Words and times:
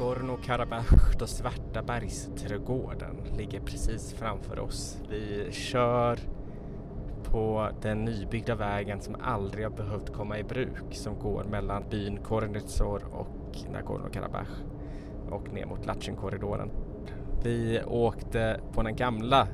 Nagorno-Karabach, 0.00 1.18
då 1.18 1.26
svarta 1.26 1.82
bergsträdgården, 1.82 3.16
ligger 3.36 3.60
precis 3.60 4.14
framför 4.14 4.58
oss. 4.58 4.98
Vi 5.10 5.52
kör 5.52 6.18
på 7.24 7.68
den 7.82 8.04
nybyggda 8.04 8.54
vägen 8.54 9.00
som 9.00 9.16
aldrig 9.22 9.64
har 9.64 9.70
behövt 9.70 10.12
komma 10.12 10.38
i 10.38 10.42
bruk 10.42 10.94
som 10.94 11.18
går 11.18 11.44
mellan 11.44 11.84
byn 11.90 12.16
Kornitsor 12.16 13.04
och 13.12 13.56
Nagorno-Karabach 13.72 14.64
och 15.30 15.52
ner 15.52 15.66
mot 15.66 15.86
Latchinkorridoren. 15.86 16.70
Vi 17.42 17.82
åkte 17.86 18.60
på 18.72 18.82
den 18.82 18.96
gamla 18.96 19.48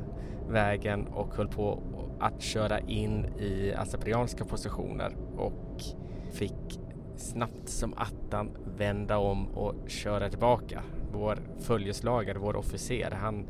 vägen 0.48 1.06
och 1.06 1.34
höll 1.34 1.48
på 1.48 1.82
att 2.20 2.42
köra 2.42 2.80
in 2.80 3.26
i 3.38 3.72
azerbajdzjanska 3.72 4.44
positioner 4.44 5.16
och 5.36 5.82
fick 6.32 6.80
snabbt 7.16 7.68
som 7.68 7.94
attan 7.96 8.50
vända 8.76 9.18
om 9.18 9.46
och 9.46 9.74
köra 9.90 10.28
tillbaka. 10.30 10.82
Vår 11.12 11.38
följeslagare, 11.58 12.38
vår 12.38 12.56
officer, 12.56 13.10
han 13.10 13.46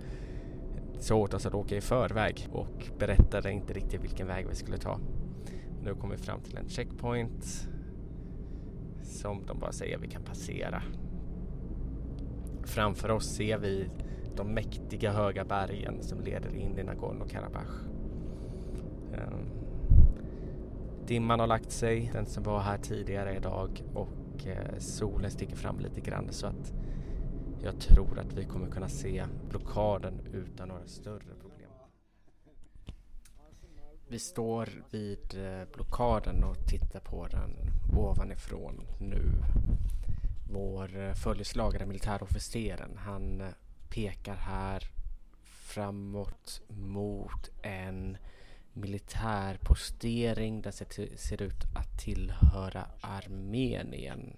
sa 0.99 1.15
åt 1.15 1.35
oss 1.35 1.47
att 1.47 1.55
åka 1.55 1.77
i 1.77 1.81
förväg 1.81 2.49
och 2.53 2.91
berättade 2.99 3.53
inte 3.53 3.73
riktigt 3.73 4.05
vilken 4.05 4.27
väg 4.27 4.47
vi 4.49 4.55
skulle 4.55 4.79
ta. 4.79 5.01
Nu 5.83 5.95
kom 5.95 6.11
vi 6.11 6.17
fram 6.17 6.41
till 6.41 6.57
en 6.57 6.69
checkpoint 6.69 7.69
som 9.03 9.47
de 9.47 9.59
bara 9.59 9.73
säger 9.73 9.99
vi 9.99 10.09
kan 10.09 10.23
passera. 10.23 10.83
Framför 12.65 13.11
oss 13.11 13.27
ser 13.27 13.59
vi 13.59 13.91
de 14.37 14.55
mäktiga 14.55 15.13
höga 15.13 15.45
bergen 15.45 16.03
som 16.03 16.21
leder 16.21 16.57
in 16.57 16.79
i 16.79 16.83
Nagorno-Karabach. 16.83 17.87
Um, 19.13 19.56
dimman 21.07 21.41
har 21.41 21.47
lagt 21.47 21.73
sig, 21.73 22.11
den 22.13 22.27
som 22.27 22.43
var 22.43 22.61
här 22.61 22.79
tidigare 22.79 23.37
idag 23.37 23.83
och 23.95 24.47
eh, 24.47 24.79
solen 24.79 25.31
sticker 25.31 25.57
fram 25.57 25.79
lite 25.79 26.01
grann 26.01 26.33
så 26.33 26.47
att 26.47 26.73
jag 27.63 27.81
tror 27.81 28.19
att 28.19 28.33
vi 28.33 28.45
kommer 28.45 28.71
kunna 28.71 28.89
se 28.89 29.25
blockaden 29.49 30.21
utan 30.33 30.69
några 30.69 30.87
större 30.87 31.35
problem. 31.41 31.71
Vi 34.09 34.19
står 34.19 34.69
vid 34.91 35.35
eh, 35.35 35.69
blockaden 35.75 36.45
och 36.45 36.67
tittar 36.67 37.01
på 37.01 37.27
den 37.27 37.57
ovanifrån 37.99 38.87
nu. 39.01 39.33
Vår 40.53 40.99
eh, 40.99 41.13
följeslagare, 41.13 41.87
militärofficeren, 41.87 42.97
han 42.97 43.43
pekar 43.91 44.35
här 44.35 44.83
framåt 45.45 46.63
mot 46.69 47.51
en 47.63 48.17
militärpostering. 48.77 50.63
Den 50.63 50.73
ser, 50.73 51.17
ser 51.17 51.43
ut 51.43 51.65
att 51.75 51.99
tillhöra 51.99 52.87
Armenien. 53.01 54.37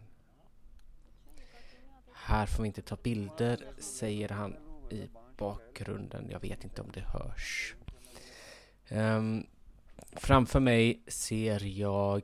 Här 2.12 2.47
får 2.47 2.62
vi 2.62 2.66
inte 2.66 2.83
ta 2.83 2.97
bilder, 2.97 3.64
säger 3.78 4.28
han 4.28 4.56
i 4.91 5.09
bakgrunden. 5.36 6.28
Jag 6.31 6.41
vet 6.41 6.64
inte 6.64 6.83
om 6.83 6.91
det 6.94 7.00
hörs. 7.00 7.75
Um, 8.91 9.47
framför 10.12 10.61
mig 10.61 11.03
ser 11.06 11.64
jag 11.64 12.22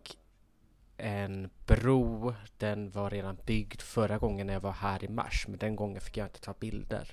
en 1.05 1.51
bro. 1.67 2.35
Den 2.59 2.91
var 2.91 3.11
redan 3.11 3.39
byggd 3.47 3.81
förra 3.81 4.19
gången 4.19 4.47
när 4.47 4.55
jag 4.55 4.61
var 4.61 4.73
här 4.73 5.05
i 5.05 5.09
mars, 5.09 5.47
men 5.49 5.59
den 5.59 5.77
gången 5.77 6.01
fick 6.01 6.17
jag 6.17 6.27
inte 6.27 6.41
ta 6.41 6.55
bilder. 6.61 7.09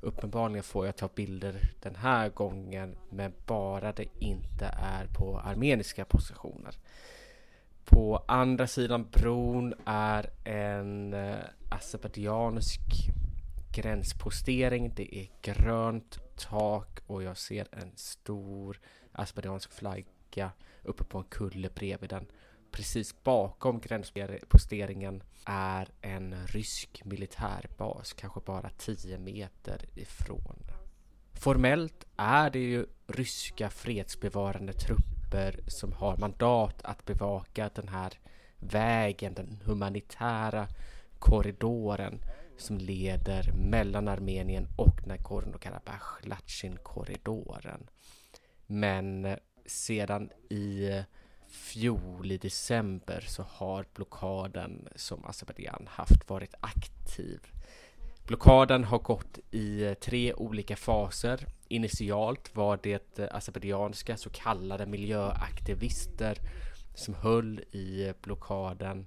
Uppenbarligen 0.00 0.62
får 0.62 0.86
jag 0.86 0.96
ta 0.96 1.08
bilder 1.14 1.60
den 1.80 1.96
här 1.96 2.28
gången, 2.28 2.96
men 3.10 3.32
bara 3.46 3.92
det 3.92 4.06
inte 4.18 4.66
är 4.78 5.06
på 5.06 5.38
armeniska 5.38 6.04
positioner. 6.04 6.74
På 7.84 8.24
andra 8.28 8.66
sidan 8.66 9.10
bron 9.10 9.74
är 9.86 10.30
en 10.44 11.14
eh, 11.14 11.36
azerbajdzjansk 11.70 12.80
gränspostering. 13.72 14.92
Det 14.96 15.16
är 15.16 15.28
grönt 15.42 16.18
tak 16.36 17.00
och 17.06 17.22
jag 17.22 17.36
ser 17.36 17.66
en 17.72 17.92
stor 17.96 18.80
azerbajdzjansk 19.12 19.72
flagga 19.72 20.50
uppe 20.82 21.04
på 21.04 21.18
en 21.18 21.24
kulle 21.24 21.70
bredvid 21.74 22.10
den. 22.10 22.26
Precis 22.76 23.24
bakom 23.24 23.80
gränsposteringen 23.80 25.22
är 25.44 25.88
en 26.00 26.46
rysk 26.46 27.02
militärbas, 27.04 28.12
kanske 28.12 28.40
bara 28.40 28.70
10 28.78 29.18
meter 29.18 29.84
ifrån. 29.94 30.64
Formellt 31.32 32.06
är 32.16 32.50
det 32.50 32.58
ju 32.58 32.86
ryska 33.06 33.70
fredsbevarande 33.70 34.72
trupper 34.72 35.60
som 35.66 35.92
har 35.92 36.16
mandat 36.16 36.82
att 36.82 37.04
bevaka 37.04 37.70
den 37.74 37.88
här 37.88 38.12
vägen, 38.58 39.34
den 39.34 39.60
humanitära 39.64 40.68
korridoren 41.18 42.20
som 42.58 42.78
leder 42.78 43.52
mellan 43.52 44.08
Armenien 44.08 44.68
och 44.76 45.00
Nagorno-Karabach, 45.06 46.20
Latchin-korridoren. 46.22 47.88
Men 48.66 49.36
sedan 49.66 50.30
i 50.50 50.90
fjol 51.56 52.32
i 52.32 52.36
december 52.38 53.24
så 53.28 53.42
har 53.42 53.86
blockaden 53.94 54.88
som 54.96 55.24
Azerbajdzjan 55.24 55.88
haft 55.90 56.30
varit 56.30 56.54
aktiv. 56.60 57.40
Blockaden 58.26 58.84
har 58.84 58.98
gått 58.98 59.38
i 59.50 59.84
eh, 59.84 59.94
tre 59.94 60.34
olika 60.34 60.76
faser. 60.76 61.46
Initialt 61.68 62.56
var 62.56 62.78
det 62.82 63.18
azerbajdzjanska 63.30 64.16
så 64.16 64.30
kallade 64.30 64.86
miljöaktivister 64.86 66.38
som 66.94 67.14
höll 67.14 67.60
i 67.70 68.08
eh, 68.08 68.14
blockaden. 68.22 69.06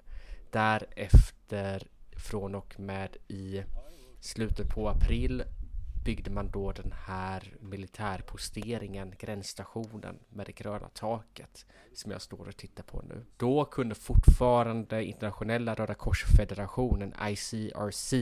Därefter 0.52 1.88
från 2.12 2.56
och 2.56 2.80
med 2.80 3.18
i 3.28 3.64
slutet 4.20 4.70
på 4.70 4.90
april 4.90 5.44
byggde 6.10 6.32
man 6.32 6.50
då 6.52 6.72
den 6.72 6.94
här 7.08 7.54
militärposteringen, 7.60 9.14
gränsstationen 9.20 10.20
med 10.30 10.46
det 10.46 10.52
gröna 10.52 10.90
taket 10.90 11.66
som 11.94 12.12
jag 12.12 12.22
står 12.22 12.48
och 12.48 12.58
tittar 12.58 12.84
på 12.84 13.02
nu. 13.02 13.26
Då 13.38 13.66
kunde 13.66 13.96
fortfarande 13.96 15.04
internationella 15.04 15.76
Röda 15.76 15.94
Korsfederationen, 15.94 17.14
ICRC, 17.30 18.14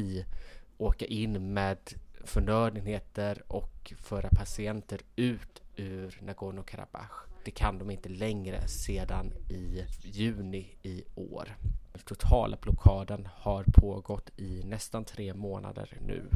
åka 0.77 1.05
in 1.05 1.53
med 1.53 1.77
förnödenheter 2.23 3.43
och 3.47 3.93
föra 3.97 4.29
patienter 4.29 5.01
ut 5.15 5.61
ur 5.75 6.19
Nagorno-Karabach. 6.21 7.27
Det 7.45 7.51
kan 7.51 7.79
de 7.79 7.91
inte 7.91 8.09
längre 8.09 8.67
sedan 8.67 9.33
i 9.49 9.83
juni 10.01 10.77
i 10.81 11.03
år. 11.15 11.57
Den 11.93 12.01
totala 12.01 12.57
blockaden 12.61 13.29
har 13.33 13.63
pågått 13.73 14.29
i 14.39 14.63
nästan 14.65 15.05
tre 15.05 15.33
månader 15.33 15.97
nu 16.07 16.29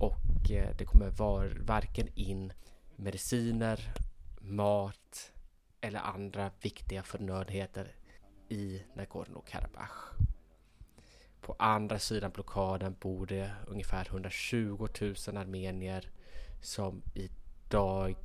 och 0.00 0.50
eh, 0.50 0.76
det 0.78 0.84
kommer 0.84 1.10
var, 1.10 1.56
varken 1.60 2.08
in 2.14 2.52
mediciner, 2.96 3.92
mat 4.40 5.32
eller 5.80 5.98
andra 5.98 6.50
viktiga 6.62 7.02
förnödenheter 7.02 7.94
i 8.48 8.82
Nagorno-Karabach. 8.94 10.14
På 11.40 11.56
andra 11.58 11.98
sidan 11.98 12.30
blockaden 12.30 12.96
bor 13.00 13.26
det 13.26 13.50
ungefär 13.66 14.06
120 14.06 14.88
000 15.00 15.36
armenier 15.36 16.10
som 16.60 17.02
idag 17.14 18.16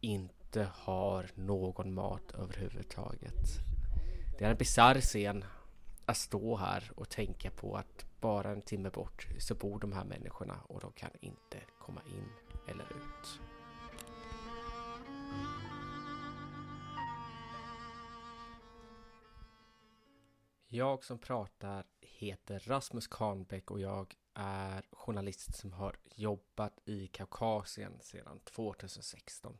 inte 0.00 0.68
har 0.74 1.30
någon 1.34 1.94
mat 1.94 2.32
överhuvudtaget. 2.38 3.46
Det 4.38 4.44
är 4.44 4.50
en 4.50 4.56
bisarr 4.56 5.00
scen 5.00 5.44
att 6.06 6.16
stå 6.16 6.56
här 6.56 6.90
och 6.94 7.08
tänka 7.08 7.50
på 7.50 7.76
att 7.76 8.06
bara 8.20 8.50
en 8.50 8.62
timme 8.62 8.90
bort 8.90 9.28
så 9.38 9.54
bor 9.54 9.78
de 9.80 9.92
här 9.92 10.04
människorna 10.04 10.60
och 10.68 10.80
de 10.80 10.92
kan 10.92 11.10
inte 11.20 11.60
komma 11.78 12.00
in 12.06 12.28
eller 12.68 12.84
ut. 12.84 13.40
Jag 20.68 21.04
som 21.04 21.18
pratar 21.18 21.86
heter 22.00 22.58
Rasmus 22.58 23.06
Kahnbäck 23.06 23.70
och 23.70 23.80
jag 23.80 24.14
är 24.34 24.82
journalist 24.92 25.54
som 25.54 25.72
har 25.72 25.96
jobbat 26.14 26.80
i 26.84 27.06
Kaukasien 27.06 27.92
sedan 28.00 28.40
2016. 28.44 29.58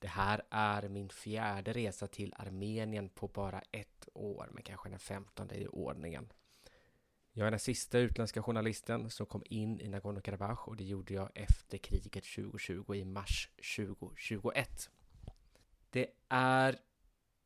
Det 0.00 0.08
här 0.08 0.42
är 0.50 0.88
min 0.88 1.08
fjärde 1.08 1.72
resa 1.72 2.06
till 2.06 2.34
Armenien 2.36 3.08
på 3.08 3.28
bara 3.28 3.62
ett 3.72 4.08
år, 4.14 4.48
men 4.52 4.62
kanske 4.62 4.88
den 4.88 4.98
femtonde 4.98 5.54
i 5.54 5.66
ordningen. 5.66 6.32
Jag 7.32 7.46
är 7.46 7.50
den 7.50 7.60
sista 7.60 7.98
utländska 7.98 8.42
journalisten 8.42 9.10
som 9.10 9.26
kom 9.26 9.42
in 9.46 9.80
i 9.80 9.88
Nagorno-Karabach 9.88 10.68
och 10.68 10.76
det 10.76 10.84
gjorde 10.84 11.14
jag 11.14 11.30
efter 11.34 11.78
kriget 11.78 12.24
2020 12.24 12.94
i 12.94 13.04
mars 13.04 13.50
2021. 13.76 14.90
Det 15.90 16.06
är 16.28 16.78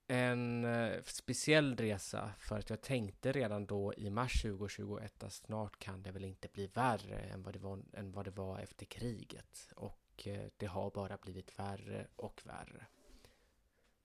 en 0.07 0.65
eh, 0.65 1.03
speciell 1.05 1.77
resa 1.77 2.33
för 2.39 2.59
att 2.59 2.71
jag 2.71 2.81
tänkte 2.81 3.33
redan 3.33 3.67
då 3.67 3.95
i 3.95 4.11
mars 4.11 4.43
2021 4.43 5.23
att 5.23 5.33
snart 5.33 5.79
kan 5.79 6.03
det 6.03 6.13
väl 6.13 6.25
inte 6.25 6.49
bli 6.49 6.67
värre 6.67 7.19
än 7.19 7.43
vad 7.43 7.55
det 7.55 7.59
var, 7.59 7.83
än 7.93 8.13
vad 8.13 8.25
det 8.25 8.31
var 8.31 8.59
efter 8.59 8.87
kriget. 8.87 9.73
Och 9.77 10.04
och 10.15 10.29
eh, 10.29 10.49
det 10.57 10.67
har 10.67 10.91
bara 10.91 11.17
blivit 11.17 11.59
värre 11.59 12.07
och 12.17 12.43
värre. 12.45 12.87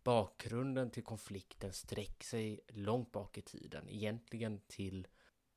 Bakgrunden 0.04 0.92
till 0.92 1.04
konflikten 1.04 1.74
sträcker 1.74 2.26
sig 2.26 2.60
långt 2.68 3.12
bak 3.12 3.38
i 3.38 3.42
tiden, 3.42 3.90
egentligen 3.90 4.62
till 4.68 5.08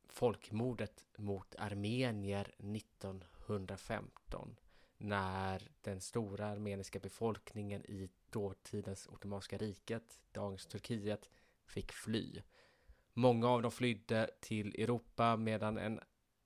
folkmordet 0.08 1.04
mot 1.16 1.54
armenier 1.54 2.54
1915 2.58 4.56
när 4.99 5.70
den 5.81 6.00
stora 6.00 6.46
armeniska 6.46 6.98
befolkningen 6.98 7.84
i 7.84 8.10
dåtidens 8.31 9.06
Ottomanska 9.06 9.58
riket, 9.58 10.20
dagens 10.32 10.66
Turkiet, 10.66 11.31
fick 11.66 11.93
fly. 11.93 12.43
Många 13.12 13.48
av 13.48 13.62
dem 13.62 13.70
flydde 13.70 14.31
till 14.40 14.75
Europa 14.82 15.37
medan 15.37 15.78
en 15.78 16.00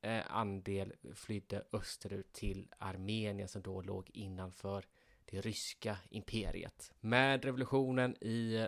Eh, 0.07 0.23
andel 0.29 0.93
flydde 1.15 1.65
österut 1.73 2.33
till 2.33 2.69
Armenien 2.79 3.49
som 3.49 3.63
då 3.63 3.83
låg 3.83 4.11
innanför 4.11 4.85
det 5.25 5.41
ryska 5.41 5.99
imperiet. 6.11 6.93
Med 7.01 7.45
revolutionen 7.45 8.17
i 8.21 8.57
eh, 8.57 8.67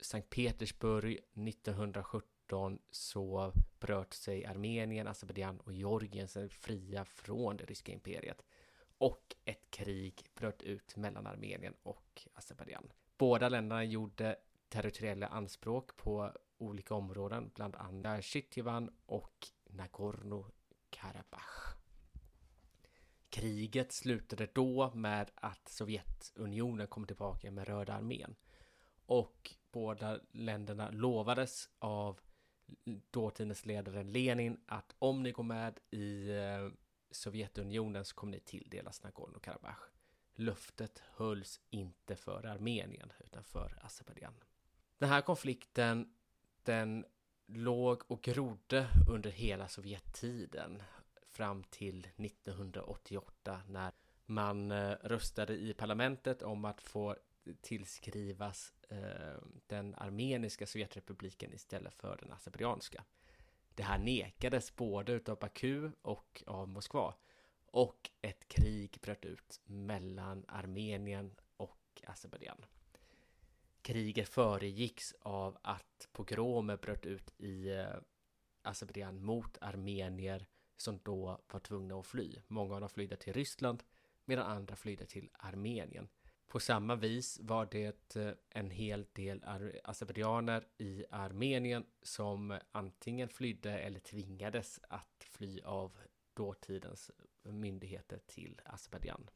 Sankt 0.00 0.30
Petersburg 0.30 1.18
1917 1.34 2.78
så 2.90 3.52
bröt 3.80 4.14
sig 4.14 4.46
Armenien, 4.46 5.08
Azerbajdzjan 5.08 5.60
och 5.60 5.72
Georgien 5.72 6.28
sig 6.28 6.48
fria 6.48 7.04
från 7.04 7.56
det 7.56 7.64
ryska 7.64 7.92
imperiet. 7.92 8.42
Och 8.98 9.36
ett 9.44 9.70
krig 9.70 10.22
bröt 10.34 10.62
ut 10.62 10.96
mellan 10.96 11.26
Armenien 11.26 11.74
och 11.82 12.28
Azerbajdzjan. 12.34 12.92
Båda 13.18 13.48
länderna 13.48 13.84
gjorde 13.84 14.36
territoriella 14.68 15.26
anspråk 15.26 15.96
på 15.96 16.32
olika 16.58 16.94
områden, 16.94 17.50
bland 17.54 17.76
annat 17.76 18.24
Shitjevan 18.24 18.90
och 19.06 19.46
Nagorno. 19.64 20.46
Nagorno-Karabach. 21.04 21.76
Kriget 23.30 23.92
slutade 23.92 24.48
då 24.52 24.90
med 24.94 25.30
att 25.34 25.68
Sovjetunionen 25.68 26.86
kom 26.86 27.06
tillbaka 27.06 27.50
med 27.50 27.68
Röda 27.68 27.94
armén. 27.94 28.36
Och 29.06 29.50
båda 29.72 30.20
länderna 30.32 30.90
lovades 30.90 31.68
av 31.78 32.20
dåtidens 33.10 33.66
ledare 33.66 34.02
Lenin 34.02 34.60
att 34.66 34.94
om 34.98 35.22
ni 35.22 35.32
går 35.32 35.42
med 35.42 35.78
i 35.90 36.30
eh, 36.30 36.68
Sovjetunionen 37.10 38.04
så 38.04 38.14
kommer 38.14 38.32
ni 38.32 38.40
tilldelas 38.40 39.02
Nagorno-Karabach. 39.02 39.78
Löftet 40.34 41.02
hölls 41.16 41.60
inte 41.70 42.16
för 42.16 42.46
Armenien 42.46 43.12
utan 43.24 43.44
för 43.44 43.78
Azerbajdzjan. 43.82 44.34
Den 44.98 45.08
här 45.08 45.20
konflikten 45.20 46.14
den 46.62 47.04
låg 47.46 48.02
och 48.06 48.22
grodde 48.22 48.88
under 49.08 49.30
hela 49.30 49.68
Sovjettiden 49.68 50.82
fram 51.34 51.64
till 51.64 52.08
1988 52.16 53.60
när 53.68 53.92
man 54.26 54.70
eh, 54.70 54.96
röstade 55.02 55.54
i 55.54 55.74
parlamentet 55.74 56.42
om 56.42 56.64
att 56.64 56.80
få 56.80 57.16
tillskrivas 57.60 58.72
eh, 58.88 59.42
den 59.66 59.94
armeniska 59.94 60.66
Sovjetrepubliken 60.66 61.52
istället 61.52 61.94
för 61.94 62.16
den 62.16 62.32
azerbajdzjanska. 62.32 63.04
Det 63.74 63.82
här 63.82 63.98
nekades 63.98 64.76
både 64.76 65.12
utav 65.12 65.38
Baku 65.38 65.90
och 66.02 66.42
av 66.46 66.68
Moskva. 66.68 67.14
Och 67.66 68.10
ett 68.22 68.48
krig 68.48 68.98
bröt 69.02 69.24
ut 69.24 69.60
mellan 69.64 70.44
Armenien 70.48 71.34
och 71.56 72.02
Azerbajdzjan. 72.06 72.64
Kriget 73.82 74.28
föregicks 74.28 75.14
av 75.20 75.58
att 75.62 76.08
pogromer 76.12 76.76
bröt 76.76 77.06
ut 77.06 77.40
i 77.40 77.70
eh, 77.70 77.86
Azerbajdzjan 78.62 79.24
mot 79.24 79.58
armenier 79.60 80.46
som 80.76 81.00
då 81.02 81.40
var 81.52 81.60
tvungna 81.60 82.00
att 82.00 82.06
fly. 82.06 82.36
Många 82.46 82.74
av 82.74 82.80
dem 82.80 82.90
flydde 82.90 83.16
till 83.16 83.32
Ryssland 83.32 83.82
medan 84.24 84.46
andra 84.46 84.76
flydde 84.76 85.06
till 85.06 85.30
Armenien. 85.32 86.08
På 86.46 86.60
samma 86.60 86.96
vis 86.96 87.38
var 87.42 87.68
det 87.70 88.16
eh, 88.16 88.32
en 88.50 88.70
hel 88.70 89.06
del 89.12 89.44
azerbajdzjaner 89.84 90.66
i 90.78 91.04
Armenien 91.10 91.84
som 92.02 92.58
antingen 92.72 93.28
flydde 93.28 93.78
eller 93.78 94.00
tvingades 94.00 94.80
att 94.88 95.24
fly 95.30 95.60
av 95.60 95.96
dåtidens 96.34 97.10
myndigheter 97.42 98.20
till 98.26 98.60
Azerbajdzjan. 98.64 99.30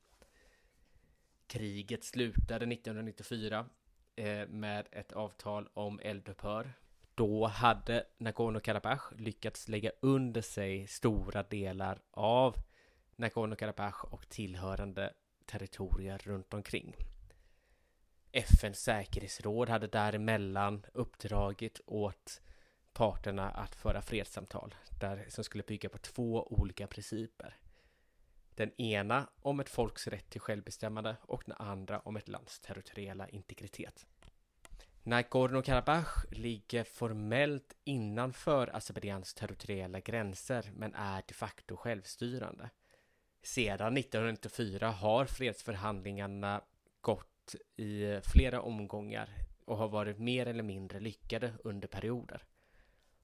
Kriget 1.46 2.04
slutade 2.04 2.72
1994 2.72 3.66
eh, 4.16 4.48
med 4.48 4.88
ett 4.92 5.12
avtal 5.12 5.68
om 5.74 6.00
eldupphör. 6.00 6.72
Då 7.18 7.46
hade 7.46 8.06
Nagorno-Karabach 8.18 9.14
lyckats 9.16 9.68
lägga 9.68 9.90
under 10.00 10.42
sig 10.42 10.86
stora 10.86 11.42
delar 11.42 12.00
av 12.10 12.56
Nagorno-Karabach 13.16 14.04
och 14.04 14.28
tillhörande 14.28 15.12
territorier 15.46 16.18
runt 16.18 16.54
omkring. 16.54 16.96
FNs 18.32 18.80
säkerhetsråd 18.80 19.68
hade 19.68 19.86
däremellan 19.86 20.86
uppdragit 20.94 21.80
åt 21.86 22.40
parterna 22.92 23.50
att 23.50 23.74
föra 23.74 24.02
fredssamtal 24.02 24.74
där, 25.00 25.26
som 25.28 25.44
skulle 25.44 25.64
bygga 25.64 25.88
på 25.88 25.98
två 25.98 26.46
olika 26.50 26.86
principer. 26.86 27.56
Den 28.54 28.80
ena 28.80 29.28
om 29.42 29.60
ett 29.60 29.68
folks 29.68 30.06
rätt 30.06 30.30
till 30.30 30.40
självbestämmande 30.40 31.16
och 31.22 31.42
den 31.46 31.56
andra 31.58 32.00
om 32.00 32.16
ett 32.16 32.28
lands 32.28 32.60
territoriella 32.60 33.28
integritet. 33.28 34.06
Nagorno-Karabach 35.02 36.24
ligger 36.30 36.84
formellt 36.84 37.76
innanför 37.84 38.76
Azerbajdzjans 38.76 39.34
territoriella 39.34 40.00
gränser 40.00 40.70
men 40.74 40.94
är 40.94 41.22
de 41.26 41.34
facto 41.34 41.76
självstyrande. 41.76 42.70
Sedan 43.42 43.96
1994 43.96 44.90
har 44.90 45.24
fredsförhandlingarna 45.24 46.62
gått 47.00 47.54
i 47.76 48.20
flera 48.24 48.60
omgångar 48.60 49.28
och 49.64 49.76
har 49.76 49.88
varit 49.88 50.18
mer 50.18 50.46
eller 50.46 50.62
mindre 50.62 51.00
lyckade 51.00 51.52
under 51.64 51.88
perioder. 51.88 52.42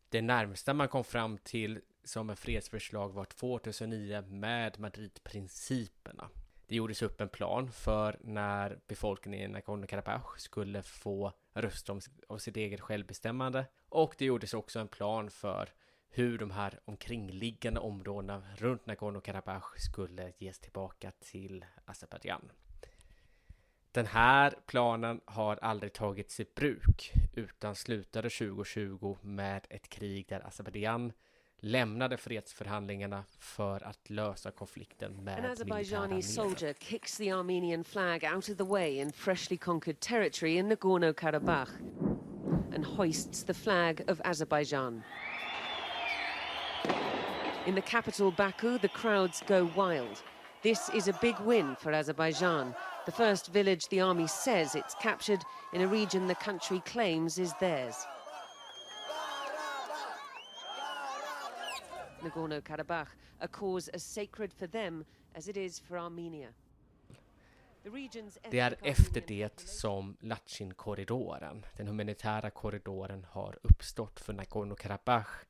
Det 0.08 0.22
närmsta 0.22 0.74
man 0.74 0.88
kom 0.88 1.04
fram 1.04 1.38
till 1.38 1.80
som 2.04 2.30
en 2.30 2.36
fredsförslag 2.36 3.08
var 3.12 3.24
2009 3.24 4.22
med 4.22 4.80
Madridprinciperna. 4.80 6.30
Det 6.66 6.76
gjordes 6.76 7.02
upp 7.02 7.20
en 7.20 7.28
plan 7.28 7.72
för 7.72 8.18
när 8.20 8.78
befolkningen 8.86 9.50
i 9.50 9.54
Nagorno-Karabach 9.54 10.36
skulle 10.36 10.82
få 10.82 11.32
rösta 11.54 11.92
om, 11.92 12.00
om 12.28 12.38
sitt 12.38 12.56
eget 12.56 12.80
självbestämmande 12.80 13.66
och 13.88 14.14
det 14.18 14.24
gjordes 14.24 14.54
också 14.54 14.78
en 14.78 14.88
plan 14.88 15.30
för 15.30 15.68
hur 16.08 16.38
de 16.38 16.50
här 16.50 16.80
omkringliggande 16.84 17.80
områdena 17.80 18.42
runt 18.56 18.86
Nagorno-Karabach 18.86 19.76
skulle 19.76 20.32
ges 20.38 20.58
tillbaka 20.58 21.12
till 21.20 21.64
Azerbajdzjan. 21.84 22.50
Den 23.92 24.06
här 24.06 24.54
planen 24.66 25.20
har 25.24 25.56
aldrig 25.56 25.92
tagits 25.92 26.40
i 26.40 26.46
bruk 26.54 27.12
utan 27.32 27.74
slutade 27.74 28.30
2020 28.30 29.16
med 29.22 29.66
ett 29.70 29.88
krig 29.88 30.26
där 30.28 30.46
Azerbajdzjan 30.46 31.12
lämnade 31.64 32.16
fredsförhandlingarna 32.16 33.24
för 33.38 33.86
att 33.86 34.10
lösa 34.10 34.50
konflikten 34.50 35.12
med 35.12 35.38
An 35.38 35.50
Azerbaijani 35.50 36.22
soldier 36.22 36.72
kicks 36.72 37.16
the 37.16 37.30
Armenian 37.30 37.84
flag 37.84 38.24
out 38.34 38.48
of 38.48 38.56
the 38.56 38.64
way 38.64 38.98
in 38.98 39.12
freshly 39.12 39.56
conquered 39.56 40.00
territory 40.00 40.56
in 40.56 40.72
Nagorno-Karabakh 40.72 41.70
and 42.74 42.84
hoists 42.84 43.44
the 43.44 43.54
flag 43.54 44.10
of 44.10 44.20
Azerbaijan. 44.24 45.02
In 47.66 47.74
the 47.74 47.80
capital 47.80 48.30
Baku, 48.30 48.78
the 48.78 48.88
crowds 48.88 49.42
go 49.46 49.70
wild. 49.76 50.22
This 50.62 50.90
is 50.94 51.08
a 51.08 51.18
big 51.20 51.38
win 51.40 51.76
for 51.76 51.92
Azerbaijan, 51.92 52.74
the 53.06 53.12
first 53.12 53.52
village 53.52 53.88
the 53.88 54.00
army 54.00 54.26
says 54.26 54.74
it's 54.74 54.94
captured 54.94 55.40
in 55.72 55.80
a 55.80 55.86
region 55.86 56.26
the 56.26 56.34
country 56.34 56.82
claims 56.84 57.38
is 57.38 57.52
theirs. 57.60 58.06
Nagorno-Karabakh, 62.24 63.08
a 63.38 63.48
cause 63.48 63.90
as 63.94 64.02
sacred 64.04 64.52
for 64.52 64.66
them 64.66 65.04
as 65.34 65.48
it 65.48 65.56
is 65.56 65.80
for 65.80 65.98
Armenia. 65.98 66.48
Det 68.50 68.60
är 68.60 68.76
efter 68.82 69.24
det 69.26 69.60
som 69.60 70.16
Latchin-korridoren, 70.20 71.66
den 71.76 71.86
humanitära 71.86 72.50
korridoren, 72.50 73.26
har 73.30 73.58
uppstått 73.62 74.20
för 74.20 74.32
Nagorno-Karabach 74.32 75.44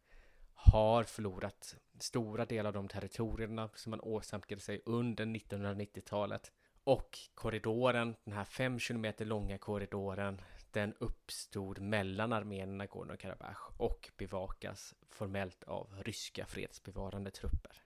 har 0.54 1.04
förlorat 1.04 1.76
stora 1.98 2.44
delar 2.44 2.68
av 2.68 2.74
de 2.74 2.88
territorierna 2.88 3.70
som 3.74 3.90
man 3.90 4.00
åsamkade 4.00 4.60
sig 4.60 4.82
under 4.86 5.24
1990-talet. 5.26 6.52
Och 6.84 7.18
korridoren, 7.34 8.16
den 8.24 8.34
här 8.34 8.44
fem 8.44 8.78
kilometer 8.78 9.24
långa 9.24 9.58
korridoren, 9.58 10.40
den 10.74 10.94
uppstod 10.98 11.78
mellan 11.80 12.32
armén 12.32 12.80
Nagorno-Karabach 12.80 13.72
och 13.76 14.10
bevakas 14.16 14.94
formellt 15.10 15.64
av 15.64 15.88
ryska 16.02 16.46
fredsbevarande 16.46 17.30
trupper. 17.30 17.82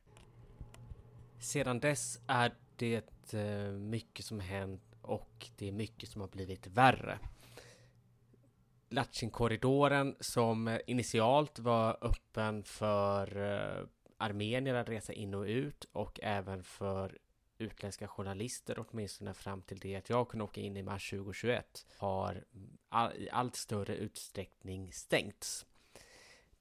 Sedan 1.38 1.80
dess 1.80 2.21
är 2.26 2.54
det 2.76 3.35
eh, 3.35 3.73
mycket 3.73 4.25
som 4.25 4.40
hänt 4.40 4.83
och 5.02 5.50
det 5.57 5.68
är 5.68 5.73
mycket 5.73 6.09
som 6.09 6.21
har 6.21 6.28
blivit 6.28 6.66
värre. 6.66 7.18
Latchinkorridoren 8.88 10.16
som 10.21 10.78
initialt 10.87 11.59
var 11.59 11.99
öppen 12.00 12.64
för 12.64 13.37
eh, 13.37 13.87
armenier 14.16 14.75
att 14.75 14.88
resa 14.88 15.12
in 15.12 15.35
och 15.35 15.45
ut 15.45 15.85
och 15.92 16.21
även 16.23 16.64
för 16.64 17.18
utländska 17.59 18.09
journalister 18.09 18.85
åtminstone 18.88 19.35
fram 19.35 19.62
till 19.62 19.79
det 19.79 19.97
att 19.97 20.11
jag 20.11 20.29
kunde 20.29 20.45
åka 20.45 20.61
in 20.61 20.77
i 20.77 20.83
mars 20.83 21.11
2021 21.11 21.87
har 21.99 22.45
all, 22.88 23.12
i 23.17 23.31
allt 23.31 23.57
större 23.57 23.97
utsträckning 23.97 24.93
stängts. 24.93 25.67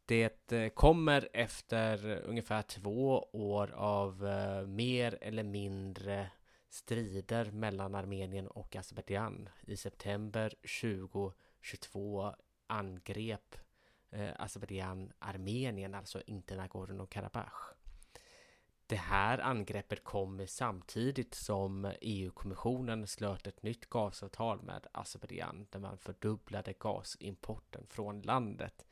Det 0.05 0.51
eh, 0.51 0.69
kommer 0.69 1.29
efter 1.33 2.21
ungefär 2.25 2.61
två 2.61 3.27
år 3.31 3.71
av 3.71 4.27
eh, 4.27 4.67
mer 4.67 5.17
eller 5.21 5.43
mindre 5.43 6.31
strider 6.69 7.51
mellan 7.51 7.95
Armenien 7.95 8.47
och 8.47 8.75
Azerbajdzjan. 8.75 9.49
I 9.67 9.77
september 9.77 10.53
2022 10.81 12.33
angrep 12.67 13.55
eh, 14.11 14.29
Azerbajdzjan 14.37 15.13
Armenien, 15.19 15.95
alltså 15.95 16.21
inte 16.25 16.55
Nagorno-Karabach. 16.55 17.76
Det 18.89 18.95
här 18.95 19.39
angreppet 19.39 20.03
kom 20.03 20.47
samtidigt 20.47 21.35
som 21.35 21.91
EU-kommissionen 22.01 23.07
slöt 23.07 23.47
ett 23.47 23.63
nytt 23.63 23.89
gasavtal 23.89 24.61
med 24.61 24.87
Azerbajdzjan 24.91 25.67
där 25.69 25.79
man 25.79 25.97
fördubblade 25.97 26.73
gasimporten 26.79 27.85
från 27.89 28.21
landet. 28.21 28.85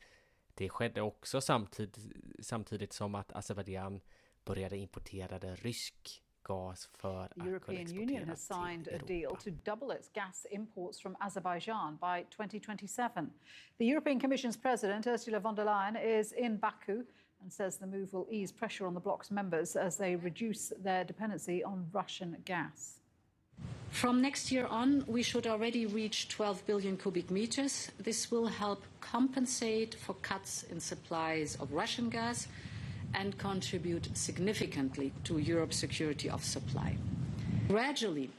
Det 0.53 0.69
skedde 0.69 1.01
också 1.01 1.41
samtidigt, 1.41 1.97
samtidigt 2.39 2.93
som 2.93 3.15
att 3.15 3.33
Azerbajdzjan 3.33 4.01
började 4.45 4.77
importera 4.77 5.39
rysk 5.39 6.23
gas 6.43 6.89
för 6.93 7.25
att 7.25 7.37
European 7.37 7.87
Union 7.87 8.29
has 8.29 8.47
signed 8.47 8.87
a 8.87 8.99
deal 9.07 9.35
to 9.35 9.49
double 9.49 9.97
its 9.99 10.09
gas 10.13 10.47
imports 10.51 11.01
from 11.01 11.15
Azerbaijan 11.19 11.97
by 11.97 12.25
2027. 12.35 13.29
The 13.77 13.85
European 13.85 14.19
Commission's 14.19 14.61
president 14.61 15.07
Ursula 15.07 15.39
von 15.39 15.55
der 15.55 15.65
Leyen 15.65 16.19
is 16.19 16.33
in 16.33 16.59
Baku 16.59 17.03
and 17.45 17.53
says 17.53 17.77
the 17.77 17.85
move 17.85 18.11
will 18.11 18.27
ease 18.31 18.51
pressure 18.51 18.87
on 18.87 18.95
the 18.95 18.99
bloc's 18.99 19.29
members 19.29 19.75
as 19.75 19.97
they 19.97 20.15
reduce 20.15 20.73
their 20.81 21.03
dependency 21.03 21.63
on 21.63 21.85
Russian 21.93 22.35
gas. 22.43 23.01
From 23.91 24.19
next 24.19 24.51
year 24.51 24.65
on, 24.65 25.05
we 25.05 25.21
should 25.21 25.45
already 25.45 25.85
reach 25.85 26.27
12 26.29 26.65
billion 26.65 26.97
cubic 26.97 27.29
meters. 27.29 27.91
This 27.99 28.31
will 28.31 28.47
help 28.47 28.83
compensate 28.99 29.93
for 29.93 30.15
cuts 30.15 30.63
in 30.71 30.79
supplies 30.79 31.55
of 31.61 31.71
Russian 31.71 32.09
gas 32.09 32.47
and 33.13 33.37
contribute 33.37 34.09
significantly 34.17 35.13
to 35.25 35.37
Europe's 35.37 35.77
security 35.77 36.31
of 36.31 36.43
supply. 36.43 36.97
Gradually, 37.67 38.31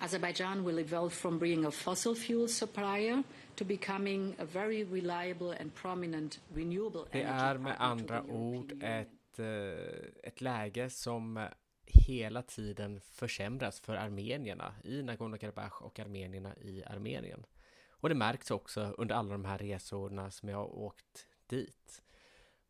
Azerbaijan 0.00 0.64
will 0.64 0.80
evolve 0.80 1.12
from 1.12 1.38
being 1.38 1.64
a 1.64 1.70
fossil 1.70 2.16
fuel 2.16 2.48
supplier 2.48 3.22
to 3.54 3.64
becoming 3.64 4.34
a 4.38 4.44
very 4.44 4.84
reliable 4.84 5.56
and 5.60 5.74
prominent 5.74 6.40
renewable 6.54 7.04
Det 7.12 7.22
energy 7.22 7.44
är 7.44 7.58
med 7.58 7.76
andra 7.78 8.22
ord 8.22 8.72
ett, 8.82 9.38
eh, 9.38 10.28
ett 10.28 10.40
läge 10.40 10.90
som 10.90 11.48
hela 11.84 12.42
tiden 12.42 13.00
försämras 13.00 13.80
för 13.80 13.94
armenierna 13.94 14.74
i 14.84 15.02
Nagorno-Karabach 15.02 15.82
och 15.82 15.98
armenierna 15.98 16.56
i 16.56 16.84
Armenien. 16.84 17.46
Och 17.88 18.08
det 18.08 18.14
märks 18.14 18.50
också 18.50 18.80
under 18.98 19.14
alla 19.14 19.32
de 19.32 19.44
här 19.44 19.58
resorna 19.58 20.30
som 20.30 20.48
jag 20.48 20.56
har 20.56 20.78
åkt 20.78 21.26
dit. 21.46 22.02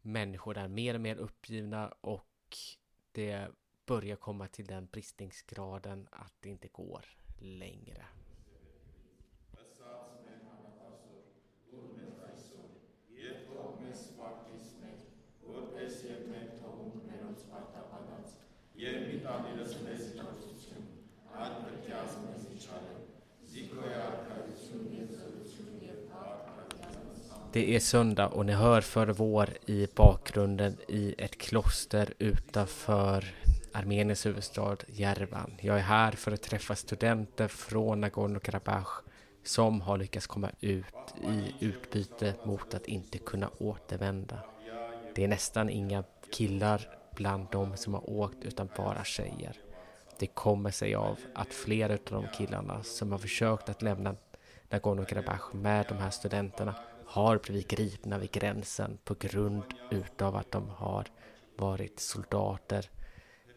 Människor 0.01 0.59
är 0.59 0.69
mer 0.69 0.95
och 0.95 1.01
mer 1.01 1.17
uppgivna 1.17 1.89
och 1.89 2.57
det 3.12 3.49
börjar 3.87 4.17
komma 4.17 4.49
till 4.49 4.67
den 4.67 4.87
bristningsgraden 4.87 6.09
att 6.11 6.35
det 6.41 6.49
inte 6.49 6.69
går 6.69 7.05
längre. 7.39 8.05
Det 27.55 27.77
är 27.77 27.81
söndag 27.81 28.27
och 28.27 28.47
ni 28.47 28.53
hör 28.53 28.81
för 28.81 29.07
vår 29.07 29.49
i 29.67 29.87
bakgrunden 29.95 30.77
i 30.89 31.15
ett 31.19 31.39
kloster 31.39 32.15
utanför 32.19 33.35
Armeniens 33.73 34.27
huvudstad 34.27 34.77
Jerevan. 34.87 35.55
Jag 35.61 35.77
är 35.77 35.83
här 35.83 36.13
för 36.13 36.33
att 36.33 36.43
träffa 36.43 36.75
studenter 36.77 37.49
från 37.49 38.05
Nagorno-Karabach 38.05 39.03
som 39.45 39.81
har 39.81 39.99
lyckats 39.99 40.27
komma 40.27 40.51
ut 40.61 41.15
i 41.23 41.65
utbyte 41.65 42.35
mot 42.45 42.75
att 42.75 42.87
inte 42.87 43.19
kunna 43.19 43.51
återvända. 43.59 44.39
Det 45.15 45.25
är 45.25 45.29
nästan 45.29 45.71
inga 45.71 46.05
killar 46.31 46.89
bland 47.15 47.51
dem 47.51 47.77
som 47.77 47.95
har 47.95 48.11
åkt 48.11 48.45
utan 48.45 48.69
bara 48.77 49.05
tjejer. 49.05 49.57
Det 50.19 50.27
kommer 50.27 50.71
sig 50.71 50.95
av 50.95 51.19
att 51.35 51.55
flera 51.55 51.93
av 51.93 52.01
de 52.05 52.27
killarna 52.29 52.83
som 52.83 53.13
har 53.13 53.19
försökt 53.19 53.69
att 53.69 53.83
lämna 53.83 54.17
Nagorno-Karabach 54.71 55.55
med 55.55 55.87
de 55.89 55.99
här 55.99 56.11
studenterna 56.11 56.75
har 57.12 57.38
blivit 57.38 57.69
gripna 57.69 58.19
vid 58.19 58.31
gränsen 58.31 58.99
på 59.04 59.14
grund 59.14 59.64
utav 59.90 60.37
att 60.37 60.52
de 60.52 60.69
har 60.69 61.07
varit 61.57 62.00
soldater 62.00 62.90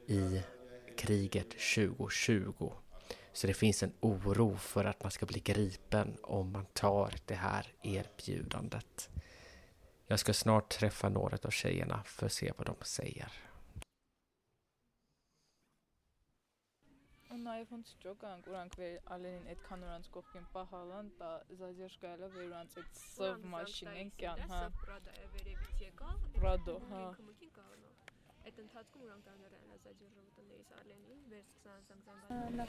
i 0.07 0.41
kriget 0.97 1.49
2020. 1.75 2.71
Så 3.33 3.47
det 3.47 3.53
finns 3.53 3.83
en 3.83 3.93
oro 3.99 4.57
för 4.57 4.85
att 4.85 5.03
man 5.03 5.11
ska 5.11 5.25
bli 5.25 5.39
gripen 5.39 6.17
om 6.23 6.51
man 6.51 6.65
tar 6.65 7.13
det 7.25 7.35
här 7.35 7.67
erbjudandet. 7.81 9.09
Jag 10.07 10.19
ska 10.19 10.33
snart 10.33 10.69
träffa 10.69 11.09
några 11.09 11.37
av 11.43 11.49
tjejerna 11.49 12.03
för 12.05 12.25
att 12.25 12.33
se 12.33 12.51
vad 12.57 12.67
de 12.67 12.75
säger. 12.81 13.31
Նաև 17.44 17.70
ոնց 17.72 17.90
ճոկան 18.02 18.40
կուրանք 18.44 18.74
վեր 18.80 18.96
ալենին 19.14 19.46
այդքան 19.52 19.84
որանց 19.86 20.08
կողքին 20.16 20.46
պահալան 20.54 21.10
տա 21.20 21.28
զազերշկայլա 21.60 22.28
վերանց 22.36 22.74
այդ 22.80 22.98
սով 23.00 23.44
մաշինեն 23.54 24.10
կյան 24.22 24.42
հա 24.50 24.58
Պրադա 24.80 25.14
վերևից 25.36 25.84
եկավ, 25.84 26.26
Պրադո, 26.36 26.74
հա։ 26.90 27.02
քմուկին 27.20 27.52
կաղնո։ 27.58 27.92
Այդ 28.40 28.58
ընթացքում 28.64 29.04
ուրանք 29.06 29.24
տաներան 29.28 29.72
ազաջրվտներից 29.76 30.74
ալենին 30.80 31.22
վեր 31.30 31.44
սկսան 31.46 31.80
զանգզանգան։ 31.88 32.60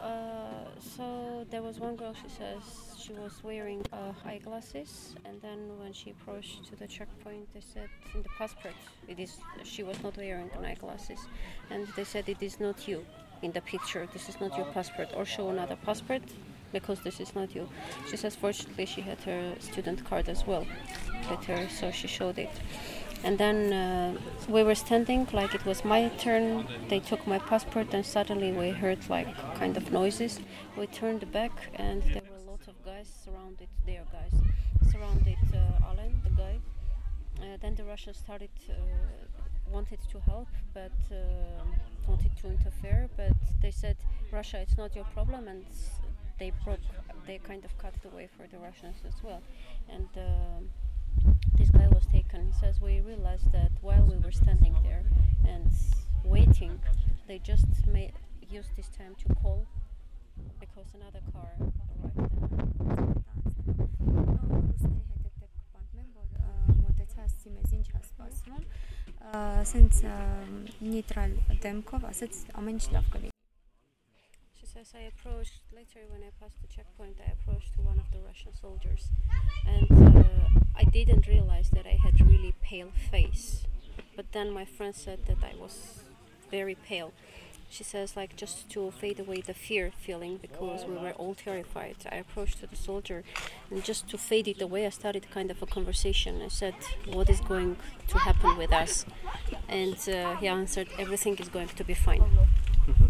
Uh, 0.00 0.66
so 0.80 1.46
there 1.50 1.62
was 1.62 1.78
one 1.78 1.96
girl. 1.96 2.14
She 2.14 2.28
says 2.28 2.62
she 2.98 3.12
was 3.12 3.42
wearing 3.44 3.82
uh, 3.92 4.12
eyeglasses, 4.24 5.14
and 5.24 5.40
then 5.42 5.78
when 5.78 5.92
she 5.92 6.10
approached 6.10 6.64
to 6.70 6.76
the 6.76 6.86
checkpoint, 6.86 7.52
they 7.52 7.60
said 7.60 7.90
in 8.14 8.22
the 8.22 8.32
passport 8.38 8.74
it 9.06 9.20
is 9.20 9.36
she 9.64 9.82
was 9.82 10.02
not 10.02 10.16
wearing 10.16 10.50
an 10.58 10.64
eyeglasses, 10.64 11.26
and 11.70 11.86
they 11.96 12.04
said 12.04 12.28
it 12.28 12.42
is 12.42 12.58
not 12.60 12.88
you 12.88 13.04
in 13.41 13.51
the 13.51 13.61
picture. 13.61 14.07
This 14.11 14.29
is 14.29 14.39
not 14.39 14.55
your 14.57 14.65
passport, 14.67 15.09
or 15.15 15.25
show 15.25 15.49
another 15.49 15.75
passport 15.75 16.23
because 16.71 16.99
this 17.01 17.19
is 17.19 17.33
not 17.35 17.55
you. 17.55 17.69
She 18.09 18.17
says 18.17 18.35
fortunately 18.35 18.85
she 18.85 19.01
had 19.01 19.19
her 19.21 19.53
student 19.59 20.03
card 20.03 20.27
as 20.27 20.45
well 20.45 20.65
with 21.29 21.43
her, 21.45 21.67
so 21.69 21.91
she 21.91 22.07
showed 22.07 22.37
it. 22.37 22.51
And 23.23 23.37
then 23.37 23.73
uh, 23.73 24.19
we 24.49 24.61
were 24.61 24.75
standing 24.75 25.27
like 25.33 25.55
it 25.55 25.65
was 25.65 25.83
my 25.83 26.09
turn. 26.19 26.67
They 26.89 26.99
took 26.99 27.25
my 27.25 27.39
passport, 27.39 27.93
and 27.93 28.05
suddenly 28.05 28.51
we 28.51 28.69
heard 28.69 29.09
like 29.09 29.27
kind 29.55 29.77
of 29.77 29.91
noises. 29.91 30.39
We 30.77 30.87
turned 30.87 31.31
back, 31.31 31.51
and 31.75 32.03
there 32.03 32.21
were 32.29 32.37
a 32.45 32.51
lot 32.51 32.67
of 32.67 32.75
guys 32.85 33.07
surrounded. 33.23 33.69
Their 33.85 34.03
guys 34.11 34.33
surrounded 34.91 35.37
uh, 35.53 35.89
Alan, 35.89 36.21
the 36.23 36.29
guy. 36.31 36.59
Uh, 37.41 37.57
then 37.61 37.75
the 37.75 37.83
Russians 37.83 38.17
started 38.17 38.49
uh, 38.69 38.73
wanted 39.71 39.99
to 40.11 40.19
help, 40.21 40.47
but 40.73 40.91
uh, 41.11 41.15
wanted 42.07 42.31
to 42.41 42.47
interfere. 42.47 43.09
But 43.17 43.33
they 43.61 43.71
said, 43.71 43.97
"Russia, 44.31 44.59
it's 44.59 44.77
not 44.77 44.95
your 44.95 45.05
problem," 45.13 45.47
and 45.47 45.65
they 46.39 46.51
broke. 46.63 46.79
They 47.27 47.39
kind 47.39 47.65
of 47.65 47.77
cut 47.77 47.93
the 48.01 48.09
way 48.09 48.29
for 48.37 48.47
the 48.47 48.57
Russians 48.57 48.97
as 49.07 49.21
well, 49.23 49.41
and. 49.89 50.09
um 50.17 50.69
this 51.57 51.69
guy 51.69 51.87
was 51.87 52.05
taken. 52.07 52.47
He 52.47 52.53
says 52.59 52.81
we 52.81 53.01
realized 53.01 53.51
that 53.51 53.71
while 53.81 54.03
we 54.03 54.17
were 54.17 54.31
standing 54.31 54.75
there 54.83 55.03
and 55.47 55.69
waiting, 56.23 56.79
they 57.27 57.39
just 57.39 57.65
made 57.87 58.13
used 58.49 58.75
this 58.75 58.89
time 58.89 59.15
to 59.27 59.35
call 59.35 59.65
because 60.59 60.85
another 60.93 61.21
car 61.33 61.49
arrived. 61.59 63.15
sunt 69.63 69.93
neutral 70.77 71.31
Demkov, 71.59 72.03
atât 72.03 72.31
oameni 72.55 72.79
și 72.79 72.91
Lavkovi. 72.91 73.27
She 74.57 74.65
says, 74.65 74.87
I 74.93 75.05
approached, 75.13 75.57
later 75.79 76.01
when 76.11 76.21
I 76.29 76.31
passed 76.39 76.57
the 76.63 76.69
checkpoint, 76.75 77.15
I 77.27 77.29
approached 77.37 77.73
one 77.89 77.99
of 78.03 78.07
the 78.13 78.21
Russian 78.29 78.53
soldiers 78.63 79.01
and 79.75 79.89
uh, 80.15 80.81
I 80.81 80.83
didn't 80.97 81.25
realize 81.27 81.69
that 81.69 81.85
I 81.93 81.97
had 82.05 82.15
really 82.31 82.53
pale 82.69 82.91
face. 83.11 83.45
But 84.15 84.25
then 84.31 84.47
my 84.59 84.65
friend 84.65 84.93
said 84.95 85.19
that 85.29 85.41
I 85.51 85.53
was 85.63 85.75
very 86.51 86.75
pale. 86.89 87.11
She 87.69 87.83
says 87.83 88.15
like 88.15 88.35
just 88.35 88.69
to 88.69 88.91
fade 88.91 89.19
away 89.19 89.41
the 89.41 89.53
fear 89.53 89.91
feeling 89.97 90.37
because 90.41 90.85
we 90.85 90.95
were 90.95 91.11
all 91.11 91.35
terrified. 91.35 91.95
I 92.11 92.15
approached 92.15 92.61
the 92.61 92.75
soldier, 92.75 93.23
and 93.71 93.83
just 93.83 94.09
to 94.09 94.17
fade 94.17 94.47
it 94.47 94.61
away, 94.61 94.85
I 94.85 94.91
started 94.91 95.29
kind 95.33 95.51
of 95.51 95.61
a 95.61 95.65
conversation. 95.65 96.41
I 96.45 96.49
said, 96.49 96.75
"What 97.13 97.29
is 97.29 97.41
going 97.41 97.75
to 98.07 98.17
happen 98.17 98.57
with 98.57 98.71
us?" 98.71 99.05
And 99.67 99.97
uh, 100.07 100.37
he 100.37 100.47
answered, 100.47 100.87
"Everything 100.97 101.35
is 101.39 101.49
going 101.49 101.69
to 101.75 101.83
be 101.83 101.95
fine." 101.95 102.21
Mm-hmm. 102.21 103.05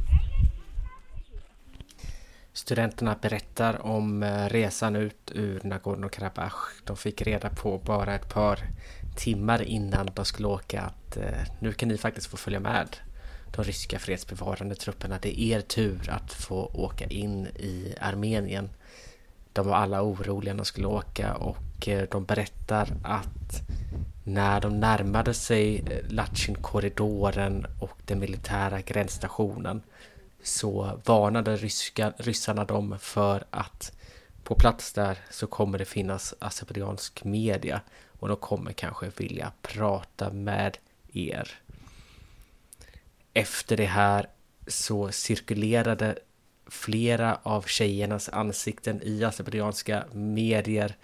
Studenterna 2.55 3.15
berättar 3.21 3.85
om 3.85 4.23
eh, 4.23 4.49
resan 4.49 4.95
ut 4.95 5.31
ur 5.35 5.59
Nagorno-Karabach. 5.63 6.81
De 6.83 6.97
fick 6.97 7.21
reda 7.21 7.49
på 7.49 7.77
bara 7.77 8.15
ett 8.15 8.29
par 8.29 8.59
timmar 9.15 9.61
innan 9.61 10.05
de 10.05 10.25
skulle 10.25 10.47
åka 10.47 10.81
att 10.81 11.17
eh, 11.17 11.43
nu 11.59 11.73
kan 11.73 11.89
ni 11.89 11.97
faktiskt 11.97 12.27
få 12.27 12.37
följa 12.37 12.59
med 12.59 12.97
de 13.55 13.63
ryska 13.63 13.99
fredsbevarande 13.99 14.75
trupperna. 14.75 15.19
Det 15.21 15.41
är 15.41 15.57
er 15.57 15.61
tur 15.61 16.09
att 16.09 16.33
få 16.33 16.69
åka 16.73 17.05
in 17.05 17.47
i 17.47 17.95
Armenien. 18.01 18.69
De 19.53 19.67
var 19.67 19.75
alla 19.75 20.01
oroliga 20.01 20.53
när 20.53 20.57
de 20.57 20.65
skulle 20.65 20.87
åka 20.87 21.33
och 21.35 21.87
eh, 21.87 22.07
de 22.11 22.25
berättar 22.25 22.87
att 23.03 23.61
när 24.23 24.61
de 24.61 24.79
närmade 24.79 25.33
sig 25.33 25.79
eh, 25.79 26.09
Latchin-korridoren 26.09 27.65
och 27.79 27.97
den 28.05 28.19
militära 28.19 28.81
gränsstationen 28.81 29.81
så 30.43 30.99
varnade 31.05 31.55
ryska, 31.55 32.13
ryssarna 32.17 32.65
dem 32.65 32.95
för 32.99 33.43
att 33.49 33.91
på 34.43 34.55
plats 34.55 34.93
där 34.93 35.17
så 35.31 35.47
kommer 35.47 35.77
det 35.77 35.85
finnas 35.85 36.33
azerbajdzjansk 36.39 37.23
media 37.23 37.81
och 38.19 38.27
de 38.27 38.37
kommer 38.37 38.71
kanske 38.71 39.11
vilja 39.17 39.51
prata 39.61 40.29
med 40.33 40.77
er 41.13 41.64
Efter 43.34 43.76
det 43.76 43.86
här 43.86 44.26
så 44.66 45.12
cirkulerade 45.12 46.18
flera 46.66 47.38
av 47.42 47.62
tjejernas 47.62 48.28
ansikten 48.28 49.00
i 49.02 49.24
azerbajdzjanska 49.24 50.04
medier 50.12 50.96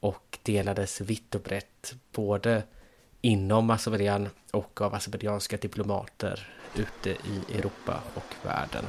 och 0.00 0.38
delades 0.42 1.00
vitt 1.00 1.34
och 1.34 1.40
brett 1.40 1.94
både 2.12 2.62
inom 3.20 3.70
Azerbajdzjan 3.70 4.28
och 4.50 4.80
av 4.80 4.94
azerbajdzjanska 4.94 5.56
diplomater 5.56 6.48
ute 6.74 7.10
i 7.10 7.58
Europa 7.58 8.00
och 8.14 8.46
världen. 8.46 8.84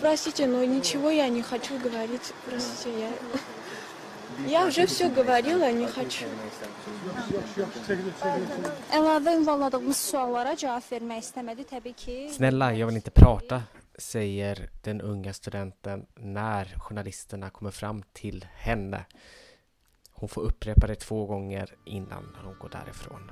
Простите, 0.00 0.46
но 0.46 0.64
ничего 0.64 1.10
я 1.10 1.28
не 1.28 1.42
хочу 1.42 1.78
говорить. 1.78 2.32
Простите, 2.44 3.00
я... 3.00 3.10
Я 4.46 4.66
уже 4.66 4.86
все 4.86 5.08
говорила, 5.08 5.72
не 5.72 5.86
хочу. 5.86 6.26
Əlavə 8.94 9.34
ünvanladığımız 9.40 9.98
suallara 10.10 10.54
cavab 10.56 10.84
vermək 10.90 11.24
istəmədi 11.24 11.66
təbii 11.66 11.96
ki. 11.98 12.16
Snälla, 12.36 12.70
jag 12.72 12.86
vill 12.86 13.00
inte 13.00 13.10
prata, 13.10 13.62
säger 13.98 14.68
den 14.84 15.00
unga 15.00 15.32
studenten 15.32 16.06
när 16.14 16.74
journalisterna 16.78 17.50
kommer 17.50 17.70
fram 17.70 18.02
till 18.12 18.46
henne. 18.54 19.04
Hon 20.12 20.28
får 20.28 20.42
upprepa 20.42 20.86
det 20.86 20.94
två 20.94 21.26
gånger 21.26 21.74
innan 21.84 22.36
hon 22.44 22.54
går 22.58 22.68
därifrån. 22.68 23.30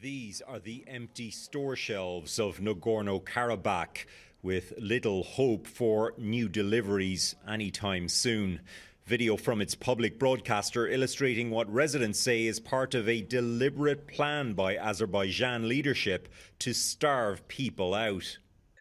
These 0.00 0.40
are 0.40 0.58
the 0.58 0.82
empty 0.86 1.30
store 1.30 1.76
shelves 1.76 2.38
of 2.38 2.58
Nagorno 2.58 3.22
Karabakh, 3.22 4.06
with 4.42 4.72
little 4.78 5.22
hope 5.22 5.66
for 5.66 6.14
new 6.16 6.48
deliveries 6.48 7.36
anytime 7.46 8.08
soon. 8.08 8.60
Video 9.04 9.36
from 9.36 9.60
its 9.60 9.74
public 9.74 10.18
broadcaster 10.18 10.88
illustrating 10.88 11.50
what 11.50 11.70
residents 11.70 12.18
say 12.18 12.46
is 12.46 12.58
part 12.60 12.94
of 12.94 13.10
a 13.10 13.20
deliberate 13.20 14.06
plan 14.06 14.54
by 14.54 14.78
Azerbaijan 14.78 15.68
leadership 15.68 16.30
to 16.60 16.72
starve 16.72 17.46
people 17.46 17.92
out. 17.92 18.38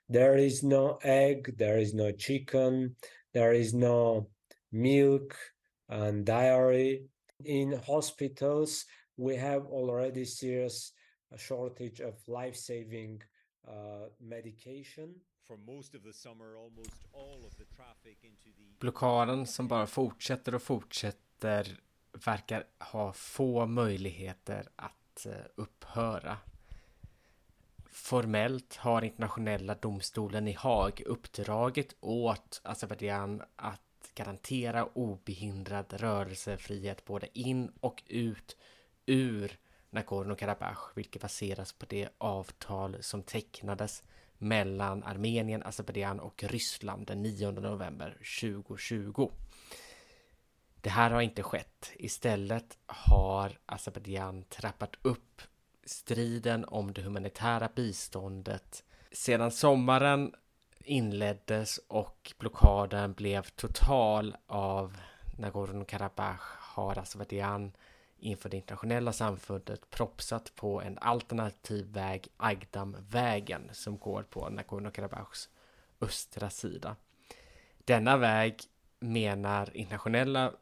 There 0.08 0.38
is 0.38 0.64
no 0.64 1.00
egg, 1.04 1.58
there 1.58 1.80
is 1.80 1.94
no 1.94 2.14
chicken, 2.14 2.96
there 3.34 3.52
is 3.52 3.74
no 3.74 4.30
milk 4.72 5.36
and 5.90 6.26
dairy. 6.26 7.10
In 7.44 7.74
hospitals, 7.74 8.86
we 9.18 9.36
have 9.36 9.66
already 9.66 10.24
serious 10.24 10.94
a 11.32 11.38
shortage 11.38 12.02
of 12.02 12.28
life-saving 12.28 13.24
uh, 13.68 13.74
medication. 14.18 15.16
For 15.48 15.58
most 15.58 15.96
of 15.96 16.04
the 16.04 16.14
summer, 16.14 16.58
almost 16.58 16.96
all 17.14 17.46
of 17.46 17.56
the 17.58 17.66
traffic 17.76 18.18
into 18.24 18.50
the 18.58 18.80
Blockaden 18.80 19.48
som 19.48 19.68
bara 19.68 19.88
fortsätter 19.88 20.56
och 20.56 20.62
fortsätter 20.62 21.80
verkar 22.26 22.64
ha 22.80 23.14
få 23.14 23.66
möjligheter 23.66 24.70
att 24.76 25.26
eh, 25.26 25.34
upphöra. 25.56 26.38
Formellt 27.86 28.76
har 28.76 29.02
internationella 29.02 29.76
domstolen 29.76 30.48
i 30.48 30.54
Haag 30.54 31.02
uppdragit 31.06 31.96
åt 32.00 32.62
Azerbajdzjan 32.64 33.42
att 33.56 34.12
garantera 34.16 34.86
obehindrad 34.86 35.94
rörelsefrihet 35.94 37.06
både 37.06 37.40
in 37.40 37.72
och 37.80 38.04
ut 38.08 38.58
ur 39.06 39.60
Nagorno-Karabach, 39.92 40.92
vilket 40.96 41.22
baseras 41.22 41.74
på 41.74 41.86
det 41.86 42.10
avtal 42.18 42.98
som 43.00 43.24
tecknades 43.24 44.04
mellan 44.38 45.04
Armenien, 45.04 45.64
Azerbajdzjan 45.64 46.20
och 46.20 46.44
Ryssland 46.44 47.08
den 47.08 47.22
9 47.22 47.52
november 47.52 48.18
2020. 48.42 49.32
Det 50.82 50.90
här 50.90 51.12
har 51.12 51.22
inte 51.22 51.44
skett. 51.44 51.92
Istället 51.96 52.78
har 52.86 53.60
Azerbajdzjan 53.66 54.44
trappat 54.44 54.96
upp 55.02 55.42
striden 55.84 56.66
om 56.66 56.94
det 56.94 57.02
humanitära 57.02 57.70
biståndet. 57.76 58.84
Sedan 59.12 59.52
sommaren 59.52 60.34
inleddes 60.80 61.80
och 61.88 62.34
blockaden 62.40 63.14
blev 63.14 63.42
total 63.42 64.38
av 64.48 64.98
Nagorno-Karabach 65.38 66.58
har 66.60 66.98
Azerbajdzjan 66.98 67.72
inför 68.20 68.50
det 68.50 68.58
internationella 68.58 69.14
samfundet 69.14 69.90
propsat 69.90 70.56
på 70.56 70.82
en 70.82 70.98
alternativ 70.98 71.86
väg, 71.86 72.28
Agdamvägen, 72.38 73.70
som 73.72 73.98
går 73.98 74.24
på 74.24 74.50
Nagorno-Karabachs 74.50 75.50
östra 76.02 76.50
sida. 76.50 76.96
Denna 77.86 78.18
väg 78.18 78.56
menar 79.00 79.78
internationella, 79.78 80.54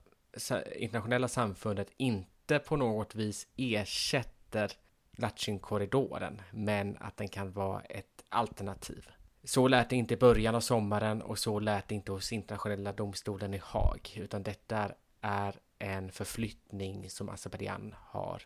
internationella 0.75 1.27
samfundet 1.27 1.89
inte 1.97 2.59
på 2.59 2.75
något 2.75 3.15
vis 3.15 3.47
ersätter 3.57 4.71
Latchinkorridoren, 5.11 6.41
men 6.51 6.97
att 6.99 7.17
den 7.17 7.27
kan 7.27 7.51
vara 7.51 7.81
ett 7.81 8.23
alternativ. 8.29 9.07
Så 9.43 9.67
lät 9.67 9.89
det 9.89 9.95
inte 9.95 10.13
i 10.13 10.17
början 10.17 10.55
av 10.55 10.61
sommaren 10.61 11.21
och 11.21 11.39
så 11.39 11.59
lät 11.59 11.87
det 11.87 11.95
inte 11.95 12.11
hos 12.11 12.31
internationella 12.31 12.93
domstolen 12.93 13.53
i 13.53 13.61
Haag, 13.63 14.13
utan 14.15 14.43
detta 14.43 14.91
är 15.21 15.55
en 15.79 16.11
förflyttning 16.11 17.09
som 17.09 17.29
Azerbajdzjan 17.29 17.95
har 17.99 18.41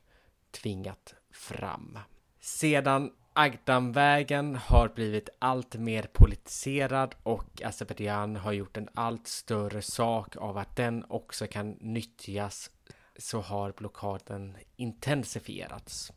tvingat 0.51 1.15
fram. 1.31 1.99
Sedan 2.39 3.11
Agdamvägen 3.33 4.55
har 4.55 4.89
blivit 4.89 5.29
allt 5.39 5.75
mer 5.75 6.03
politiserad 6.13 7.15
och 7.23 7.61
Azerbajdzjan 7.63 8.35
har 8.35 8.51
gjort 8.51 8.77
en 8.77 8.89
allt 8.93 9.27
större 9.27 9.81
sak 9.81 10.35
av 10.35 10.57
att 10.57 10.75
den 10.75 11.05
också 11.09 11.47
kan 11.47 11.71
nyttjas 11.71 12.71
så 13.17 13.41
har 13.41 13.71
blockaden 13.71 14.57
intensifierats. 14.75 16.11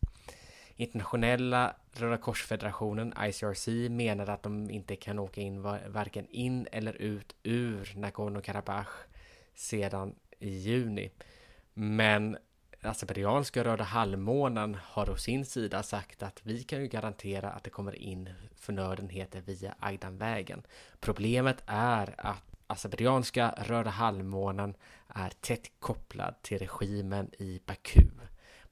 Internationella 0.76 1.76
Röda 1.92 2.16
Korsfederationen, 2.16 3.14
ICRC, 3.20 3.68
menar 3.90 4.28
att 4.28 4.42
de 4.42 4.70
inte 4.70 4.96
kan 4.96 5.18
åka 5.18 5.40
in 5.40 5.62
varken 5.88 6.26
in 6.26 6.68
eller 6.72 6.92
ut 6.92 7.34
ur 7.42 7.92
Nagorno-Karabach 7.96 9.06
sedan 9.54 10.14
i 10.38 10.50
juni. 10.50 11.10
Men 11.74 12.36
Azerbajdzjanska 12.82 13.64
Röda 13.64 13.84
halvmånen 13.84 14.76
har 14.82 15.10
å 15.10 15.16
sin 15.16 15.44
sida 15.44 15.82
sagt 15.82 16.22
att 16.22 16.40
vi 16.42 16.62
kan 16.62 16.80
ju 16.80 16.88
garantera 16.88 17.50
att 17.50 17.64
det 17.64 17.70
kommer 17.70 17.94
in 17.94 18.30
förnödenheter 18.56 19.40
via 19.40 19.74
Agdanvägen. 19.78 20.62
Problemet 21.00 21.62
är 21.66 22.14
att 22.18 22.54
Azerbajdzjanska 22.66 23.54
Röda 23.58 23.90
halvmånen 23.90 24.74
är 25.08 25.30
tätt 25.40 25.70
kopplad 25.78 26.34
till 26.42 26.58
regimen 26.58 27.30
i 27.38 27.60
Baku. 27.66 28.08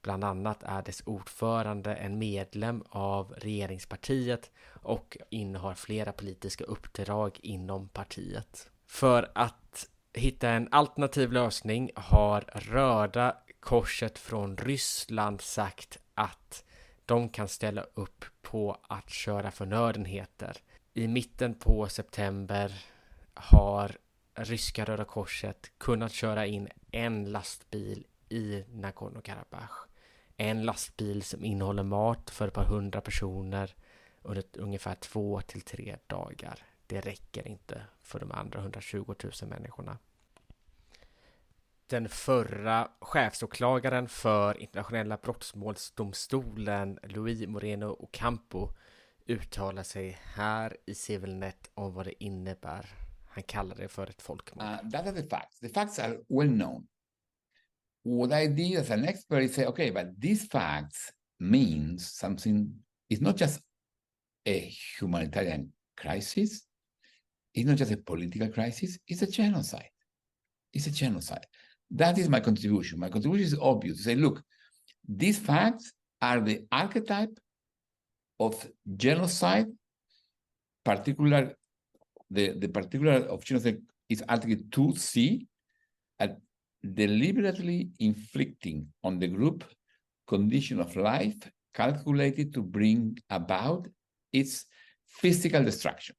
Bland 0.02 0.24
annat 0.24 0.62
är 0.62 0.82
dess 0.82 1.02
ordförande 1.06 1.94
en 1.94 2.18
medlem 2.18 2.84
av 2.88 3.34
regeringspartiet 3.36 4.50
och 4.82 5.16
innehar 5.30 5.74
flera 5.74 6.12
politiska 6.12 6.64
uppdrag 6.64 7.38
inom 7.42 7.88
partiet. 7.88 8.68
För 8.86 9.30
att 9.34 9.88
hitta 10.14 10.48
en 10.48 10.68
alternativ 10.70 11.32
lösning 11.32 11.90
har 11.94 12.40
Röda 12.54 13.36
Korset 13.60 14.18
från 14.18 14.56
Ryssland 14.56 15.40
sagt 15.40 15.98
att 16.14 16.64
de 17.06 17.28
kan 17.28 17.48
ställa 17.48 17.82
upp 17.94 18.24
på 18.42 18.78
att 18.88 19.10
köra 19.10 19.50
förnödenheter. 19.50 20.56
I 20.94 21.08
mitten 21.08 21.54
på 21.54 21.88
september 21.88 22.84
har 23.34 23.96
ryska 24.34 24.84
Röda 24.84 25.04
Korset 25.04 25.72
kunnat 25.78 26.12
köra 26.12 26.46
in 26.46 26.68
en 26.90 27.32
lastbil 27.32 28.06
i 28.28 28.64
Nagorno-Karabach. 28.68 29.86
En 30.36 30.62
lastbil 30.62 31.22
som 31.22 31.44
innehåller 31.44 31.82
mat 31.82 32.30
för 32.30 32.48
ett 32.48 32.54
par 32.54 32.64
hundra 32.64 33.00
personer 33.00 33.74
under 34.22 34.44
ungefär 34.52 34.94
två 34.94 35.40
till 35.40 35.60
tre 35.60 35.96
dagar 36.06 36.58
det 36.92 37.00
räcker 37.00 37.48
inte 37.48 37.82
för 38.02 38.20
de 38.20 38.32
andra 38.32 38.60
120 38.60 39.14
000 39.22 39.32
människorna. 39.48 39.98
Den 41.86 42.08
förra 42.08 42.90
chefsåklagaren 43.00 44.08
för 44.08 44.58
internationella 44.58 45.16
brottmålsdomstolen, 45.16 46.98
Louis 47.02 47.46
Moreno 47.48 47.96
Ocampo, 47.98 48.68
uttalar 49.26 49.82
sig 49.82 50.18
här 50.22 50.76
i 50.86 50.94
Civilnet 50.94 51.70
om 51.74 51.94
vad 51.94 52.06
det 52.06 52.24
innebär. 52.24 52.86
Han 53.28 53.42
kallar 53.42 53.76
det 53.76 53.88
för 53.88 54.06
ett 54.06 54.22
folkmord. 54.22 54.64
Uh, 54.64 54.90
that 54.90 55.06
are 55.06 55.22
the 55.22 55.28
facts. 55.28 55.60
The 55.60 55.68
facts 55.68 55.98
are 55.98 56.18
well 56.28 56.48
known. 56.48 56.86
What 58.04 58.42
I 58.42 58.46
did 58.48 58.78
as 58.78 58.90
an 58.90 59.04
expert 59.04 59.42
is 59.42 59.54
say, 59.54 59.66
okay, 59.66 59.90
but 59.90 60.20
these 60.20 60.48
facts 60.48 61.12
means 61.38 62.10
something. 62.10 62.84
It's 63.08 63.22
not 63.22 63.40
just 63.40 63.60
a 64.48 64.70
humanitarian 65.00 65.72
crisis. 65.96 66.71
It's 67.54 67.66
not 67.66 67.76
just 67.76 67.92
a 67.92 67.96
political 67.96 68.48
crisis. 68.48 68.98
It's 69.06 69.22
a 69.22 69.26
genocide. 69.26 69.90
It's 70.72 70.86
a 70.86 70.90
genocide. 70.90 71.46
That 71.90 72.16
is 72.18 72.28
my 72.28 72.40
contribution. 72.40 72.98
My 72.98 73.10
contribution 73.10 73.46
is 73.46 73.58
obvious. 73.60 73.98
To 73.98 74.02
say, 74.04 74.14
look, 74.14 74.42
these 75.06 75.38
facts 75.38 75.92
are 76.20 76.40
the 76.40 76.64
archetype 76.72 77.38
of 78.40 78.66
genocide, 78.96 79.66
particular 80.84 81.54
the, 82.30 82.52
the 82.58 82.68
particular 82.68 83.26
of 83.28 83.44
genocide 83.44 83.82
is 84.08 84.24
Article 84.28 84.56
2C, 84.70 85.46
at 86.18 86.38
deliberately 86.94 87.90
inflicting 87.98 88.86
on 89.04 89.18
the 89.18 89.28
group 89.28 89.64
condition 90.26 90.80
of 90.80 90.96
life 90.96 91.36
calculated 91.74 92.52
to 92.54 92.62
bring 92.62 93.18
about 93.30 93.86
its 94.32 94.64
physical 95.04 95.62
destruction. 95.62 96.16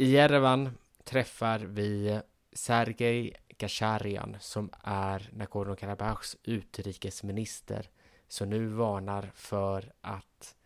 I 0.00 0.04
Jerevan 0.04 0.78
träffar 1.04 1.58
vi 1.58 2.20
Sergej 2.52 3.34
Gasharian 3.48 4.36
som 4.40 4.70
är 4.82 5.30
Nagorno-Karabachs 5.32 6.36
utrikesminister. 6.42 7.90
som 8.28 8.50
nu 8.50 8.66
varnar 8.66 9.30
för 9.34 9.92
att 10.00 10.56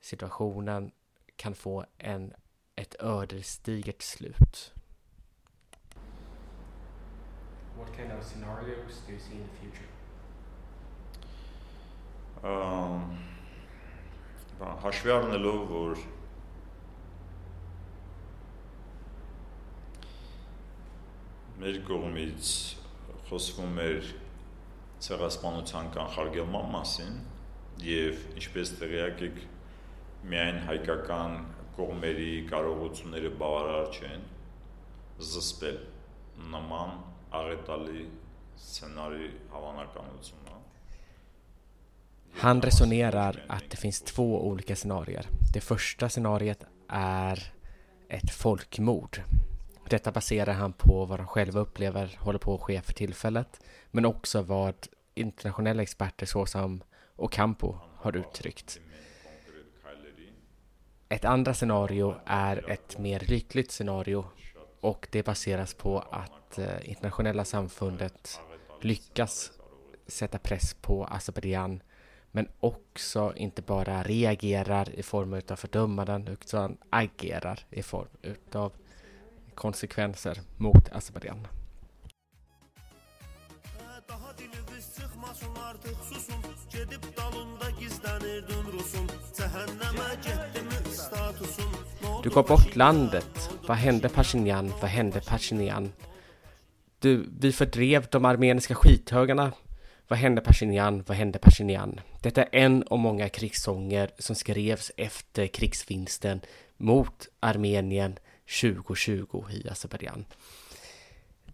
situationen 0.00 0.92
kan 1.36 1.54
få 1.54 1.84
en, 1.98 2.34
ett 2.76 2.96
ödesdigert 3.00 4.02
slut. 4.02 4.74
What 7.78 7.96
kind 7.96 8.12
of 8.12 8.24
scenarios 8.24 9.02
do 9.06 9.12
you 9.12 9.20
see 9.20 9.34
in 9.34 9.48
the 9.48 9.56
future? 9.60 9.88
Um, 12.42 13.16
haschvärne 14.82 15.38
luvor 15.38 15.98
մեր 21.62 21.76
կողմից 21.86 22.48
խոսվում 23.28 23.76
էր 23.78 24.06
ցեղասպանության 25.06 25.90
կանխարգելման 25.94 26.72
մասին 26.72 27.20
եւ 27.86 28.24
ինչպես 28.40 28.72
տեղյակ 28.80 29.22
եք 29.28 29.36
միայն 30.32 30.58
հայկական 30.66 31.36
կողմերի 31.76 32.32
կարողությունները 32.50 33.30
բավարար 33.44 34.00
չեն 34.00 34.24
զսպել 35.28 35.78
նման 36.56 36.98
աղետալի 37.42 38.08
սցենարի 38.64 39.30
հավանականությունը 39.54 40.58
Han 42.42 42.62
resonerar 42.62 43.44
att 43.48 43.70
det 43.70 43.76
finns 43.76 44.02
två 44.02 44.48
olika 44.48 44.76
scenarier. 44.76 45.26
Det 45.52 45.60
första 45.60 46.08
scenariet 46.08 46.64
är 46.88 47.52
ett 48.08 48.30
folkmord. 48.30 49.20
Detta 49.88 50.12
baserar 50.12 50.52
han 50.52 50.72
på 50.72 51.04
vad 51.04 51.18
de 51.18 51.26
själva 51.26 51.60
upplever 51.60 52.16
håller 52.18 52.38
på 52.38 52.54
att 52.54 52.60
ske 52.60 52.82
för 52.82 52.92
tillfället, 52.92 53.60
men 53.90 54.04
också 54.04 54.42
vad 54.42 54.74
internationella 55.14 55.82
experter 55.82 56.26
såsom 56.26 56.82
Ocampo 57.16 57.76
har 57.96 58.16
uttryckt. 58.16 58.80
Ett 61.08 61.24
andra 61.24 61.54
scenario 61.54 62.14
är 62.26 62.70
ett 62.70 62.98
mer 62.98 63.20
lyckligt 63.20 63.72
scenario 63.72 64.24
och 64.80 65.08
det 65.10 65.22
baseras 65.22 65.74
på 65.74 65.98
att 65.98 66.58
eh, 66.58 66.90
internationella 66.90 67.44
samfundet 67.44 68.40
lyckas 68.80 69.52
sätta 70.06 70.38
press 70.38 70.74
på 70.74 71.04
Azerbajdzjan 71.04 71.82
men 72.30 72.48
också 72.60 73.32
inte 73.36 73.62
bara 73.62 74.02
reagerar 74.02 74.90
i 74.90 75.02
form 75.02 75.40
av 75.50 75.56
fördömanden 75.56 76.28
utan 76.28 76.76
agerar 76.90 77.60
i 77.70 77.82
form 77.82 78.08
av 78.52 78.72
konsekvenser 79.54 80.40
mot 80.56 80.92
Azerbajdzjan. 80.92 81.46
Du 92.22 92.30
gav 92.30 92.46
bort 92.46 92.76
landet. 92.76 93.50
Vad 93.68 93.76
hände 93.76 94.08
Pashinyan? 94.08 94.72
Vad 94.80 94.90
hände 94.90 95.20
Pashinyan? 95.20 95.92
Du, 96.98 97.26
vi 97.40 97.52
fördrev 97.52 98.06
de 98.10 98.24
armeniska 98.24 98.74
skithögarna 98.74 99.52
vad 100.12 100.18
hände 100.18 100.40
Pashinyan? 100.40 101.04
Vad 101.06 101.16
hände 101.16 101.38
Pashinyan? 101.38 102.00
Detta 102.20 102.42
är 102.42 102.48
en 102.52 102.84
av 102.90 102.98
många 102.98 103.28
krigssånger 103.28 104.10
som 104.18 104.36
skrevs 104.36 104.92
efter 104.96 105.46
krigsvinsten 105.46 106.40
mot 106.76 107.28
Armenien 107.40 108.18
2020 108.46 109.44
i 109.50 109.68
Azerbajdzjan. 109.68 110.24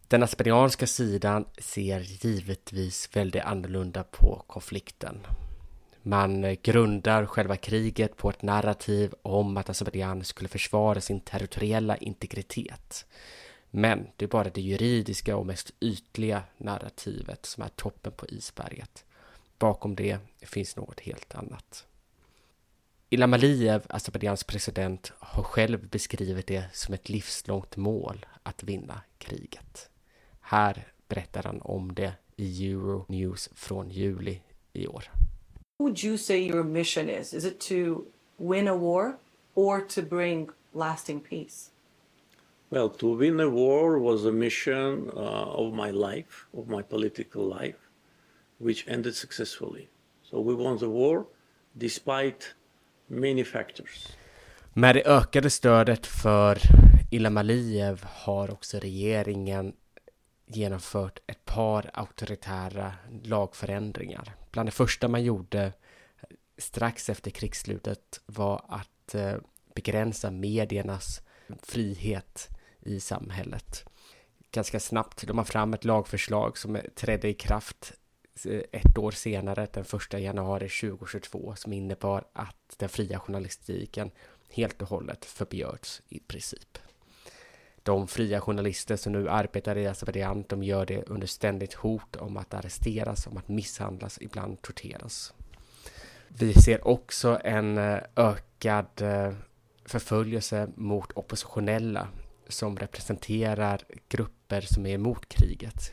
Den 0.09 0.23
azerbajdzjanska 0.23 0.87
sidan 0.87 1.45
ser 1.59 2.01
givetvis 2.01 3.17
väldigt 3.17 3.43
annorlunda 3.43 4.05
på 4.05 4.45
konflikten. 4.47 5.27
Man 6.03 6.57
grundar 6.63 7.27
själva 7.27 7.57
kriget 7.57 8.17
på 8.17 8.31
ett 8.31 8.43
narrativ 8.43 9.15
om 9.23 9.57
att 9.57 9.71
Azerbajdzjan 9.71 10.25
skulle 10.25 10.49
försvara 10.49 11.01
sin 11.01 11.21
territoriella 11.21 11.97
integritet. 11.97 13.07
Men 13.71 14.07
det 14.17 14.25
är 14.25 14.29
bara 14.29 14.51
det 14.51 14.61
juridiska 14.61 15.37
och 15.37 15.47
mest 15.47 15.71
ytliga 15.81 16.43
narrativet 16.57 17.47
som 17.47 17.63
är 17.63 17.69
toppen 17.69 18.13
på 18.13 18.27
isberget. 18.27 19.05
Bakom 19.59 19.95
det 19.95 20.19
finns 20.41 20.77
något 20.77 21.01
helt 21.01 21.35
annat. 21.35 21.88
Ilham 23.11 23.35
Aliyev, 23.35 23.87
Azerbajdzjans 23.89 24.45
president, 24.45 25.13
har 25.19 25.43
själv 25.43 25.89
beskrivit 25.89 26.47
det 26.47 26.65
som 26.73 26.95
ett 26.95 27.09
livslångt 27.09 27.77
mål 27.77 28.27
att 28.43 28.63
vinna 28.63 29.01
kriget. 29.19 29.91
Här 30.41 30.93
berättar 31.09 31.43
han 31.43 31.61
om 31.61 31.95
det 31.95 32.13
i 32.37 32.71
Euronews 32.71 33.51
från 33.55 33.91
juli 33.91 34.41
i 34.73 34.87
år. 34.87 35.05
What 35.79 35.89
would 35.89 36.05
you 36.05 36.19
say 36.19 36.49
your 36.49 36.65
mission 36.65 37.09
is? 37.09 37.35
Is 37.35 37.45
it 37.45 37.61
to 37.61 38.05
win 38.37 38.69
a 38.69 38.77
war 38.77 39.17
or 39.55 39.81
to 39.81 40.03
bring 40.03 40.51
lasting 40.73 41.21
peace? 41.21 41.71
Well, 42.69 42.89
to 42.89 43.15
win 43.15 43.41
a 43.41 43.49
war 43.49 43.99
was 43.99 44.27
a 44.27 44.33
mission 44.33 45.11
uh, 45.15 45.59
of 45.59 45.75
my 45.75 45.91
life, 45.91 46.47
of 46.53 46.69
my 46.69 46.83
political 46.83 47.61
life, 47.61 47.79
which 48.59 48.89
ended 48.89 49.15
successfully. 49.15 49.89
So 50.23 50.41
we 50.41 50.55
won 50.55 50.79
the 50.79 50.89
war 50.89 51.27
despite 51.79 52.58
many 53.09 53.45
factors. 53.45 54.09
Med 54.73 54.95
det 54.95 55.07
ökade 55.07 55.51
stödet 55.51 56.07
för 56.07 56.59
Ilham 57.11 57.37
Aliyev 57.37 58.05
har 58.05 58.51
också 58.51 58.79
regeringen 58.79 59.73
genomfört 60.47 61.19
ett 61.27 61.45
par 61.45 61.91
auktoritära 61.95 62.93
lagförändringar. 63.23 64.35
Bland 64.51 64.69
det 64.69 64.73
första 64.73 65.09
man 65.09 65.25
gjorde 65.25 65.73
strax 66.59 67.09
efter 67.09 67.31
krigsslutet 67.31 68.21
var 68.27 68.65
att 68.69 69.15
eh, 69.15 69.35
begränsa 69.75 70.31
mediernas 70.31 71.21
frihet 71.63 72.49
i 72.81 73.01
samhället. 73.01 73.85
Ganska 74.51 74.81
snabbt 74.81 75.27
la 75.29 75.35
man 75.35 75.45
fram 75.45 75.75
ett 75.75 75.85
lagförslag 75.85 76.59
som 76.59 76.81
trädde 76.95 77.29
i 77.29 77.35
kraft 77.35 77.93
Eh, 78.47 78.61
ett 78.73 78.99
år 78.99 79.11
senare, 79.11 79.69
den 79.73 79.85
1 80.13 80.21
januari 80.21 80.69
2022, 80.69 81.55
som 81.57 81.73
innebar 81.73 82.25
att 82.33 82.75
den 82.77 82.89
fria 82.89 83.19
journalistiken 83.19 84.11
helt 84.51 84.83
och 84.83 84.89
hållet 84.89 85.25
förbjöds 85.25 86.03
i 86.09 86.19
princip. 86.19 86.79
De 87.83 88.09
fria 88.09 88.41
journalister 88.41 88.97
som 88.97 89.13
nu 89.13 89.29
arbetar 89.29 89.79
i 89.79 89.87
Azerbajdzjan, 89.87 90.45
de 90.49 90.63
gör 90.63 90.87
det 90.87 91.03
under 91.03 91.27
ständigt 91.27 91.75
hot 91.75 92.17
om 92.17 92.37
att 92.37 92.55
arresteras, 92.55 93.27
om 93.27 93.37
att 93.37 93.49
misshandlas, 93.49 94.19
ibland 94.21 94.63
torteras. 94.63 95.35
Vi 96.29 96.55
ser 96.55 96.89
också 96.89 97.41
en 97.45 97.79
eh, 97.79 97.99
ökad 98.17 99.03
eh, 99.03 99.33
förföljelse 99.85 100.69
mot 100.77 101.13
oppositionella 101.13 102.09
som 102.49 102.77
representerar 102.77 103.83
grupper 104.09 104.61
som 104.61 104.87
är 104.87 104.95
emot 104.95 105.29
kriget. 105.29 105.93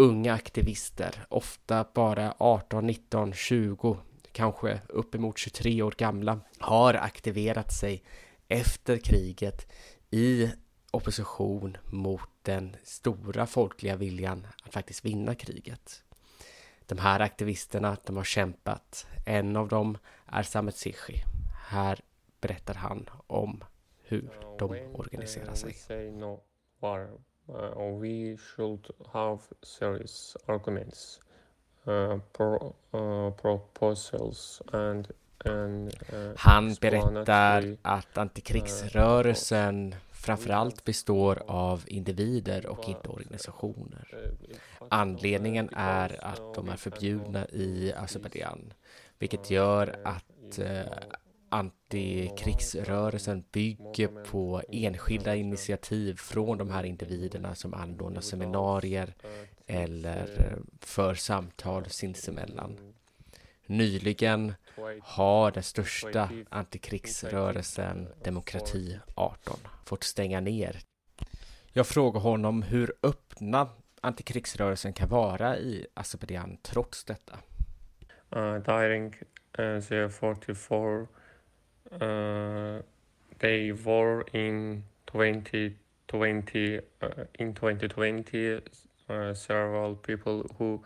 Unga 0.00 0.32
aktivister, 0.32 1.26
ofta 1.28 1.86
bara 1.94 2.34
18, 2.38 2.86
19, 2.86 3.32
20, 3.32 3.96
kanske 4.32 4.80
uppemot 4.88 5.38
23 5.38 5.82
år 5.82 5.94
gamla, 5.98 6.40
har 6.58 6.94
aktiverat 6.94 7.72
sig 7.72 8.02
efter 8.48 8.96
kriget 8.96 9.72
i 10.10 10.50
opposition 10.90 11.76
mot 11.92 12.28
den 12.42 12.76
stora 12.82 13.46
folkliga 13.46 13.96
viljan 13.96 14.46
att 14.64 14.72
faktiskt 14.72 15.04
vinna 15.04 15.34
kriget. 15.34 16.02
De 16.86 16.98
här 16.98 17.20
aktivisterna, 17.20 17.96
de 18.06 18.16
har 18.16 18.24
kämpat. 18.24 19.06
En 19.26 19.56
av 19.56 19.68
dem 19.68 19.98
är 20.26 20.42
Samet 20.42 20.76
Sishi. 20.76 21.22
Här 21.68 22.00
berättar 22.40 22.74
han 22.74 23.08
om 23.26 23.64
hur 24.02 24.30
de 24.58 24.70
organiserar 24.94 25.54
sig. 25.54 25.76
Uh, 27.48 27.98
we 28.00 28.36
should 28.36 28.90
have 29.12 29.40
serious 29.62 30.36
arguments, 30.46 31.20
uh, 31.86 32.18
pro, 32.32 32.74
uh, 32.94 33.30
proposals 33.30 34.62
and 34.72 35.08
Han 36.36 36.74
berättar 36.80 37.76
att 37.82 38.18
antikrigsrörelsen 38.18 39.94
framförallt 40.10 40.84
består 40.84 41.42
av 41.46 41.84
individer 41.86 42.66
och 42.66 42.88
inte 42.88 43.08
organisationer. 43.08 44.30
Anledningen 44.88 45.70
är 45.72 46.24
att 46.24 46.54
de 46.54 46.68
är 46.68 46.76
förbjudna 46.76 47.46
i 47.46 47.92
Azerbajdzjan, 47.96 48.72
vilket 49.18 49.50
gör 49.50 50.00
att 50.04 50.58
antikrigsrörelsen 51.48 53.44
bygger 53.52 54.24
på 54.24 54.62
enskilda 54.68 55.34
initiativ 55.34 56.16
från 56.16 56.58
de 56.58 56.70
här 56.70 56.84
individerna 56.84 57.54
som 57.54 57.74
anordnar 57.74 58.20
seminarier 58.20 59.14
eller 59.66 60.22
eh, 60.22 60.58
för 60.80 61.14
samtal 61.14 61.86
sinsemellan. 61.90 62.94
Nyligen 63.66 64.54
har 65.02 65.50
den 65.50 65.62
största 65.62 66.30
antikrigsrörelsen 66.48 68.08
Demokrati 68.24 68.98
18 69.14 69.56
fått 69.84 70.04
stänga 70.04 70.40
ner. 70.40 70.80
Jag 71.72 71.86
frågar 71.86 72.20
honom 72.20 72.62
hur 72.62 72.94
öppna 73.02 73.68
antikrigsrörelsen 74.00 74.92
kan 74.92 75.08
vara 75.08 75.58
i 75.58 75.86
Azerbajdzjan 75.94 76.58
trots 76.62 77.04
detta. 77.04 77.38
Uh, 78.36 78.54
during 78.54 79.14
uh, 79.58 79.80
the 79.80 80.08
44 80.08 81.06
they 83.38 83.72
were 83.72 84.24
in 84.32 84.84
2020 85.04 86.80
uh, 87.02 87.08
in 87.38 87.54
2020 87.54 88.60
uh, 89.10 89.34
several 89.34 89.96
people 89.96 90.44
who 90.58 90.82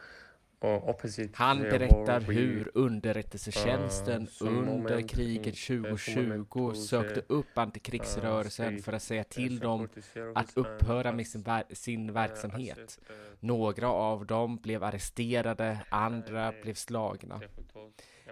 han 1.33 1.59
berättar 1.63 2.21
hur 2.21 2.71
underrättelsetjänsten 2.75 4.29
under 4.41 5.09
kriget 5.09 5.57
2020 5.57 6.75
sökte 6.75 7.23
upp 7.27 7.59
antikrigsrörelsen 7.59 8.83
för 8.83 8.93
att 8.93 9.03
säga 9.03 9.25
till 9.25 9.59
dem 9.59 9.89
att 10.35 10.57
upphöra 10.57 11.13
med 11.13 11.27
sin, 11.27 11.43
ver 11.43 11.65
sin 11.71 12.13
verksamhet. 12.13 13.01
Några 13.41 13.89
av 13.89 14.27
dem 14.27 14.57
blev 14.57 14.85
arresterade, 14.85 15.79
andra 15.89 16.53
blev 16.63 16.75
slagna. 16.75 17.41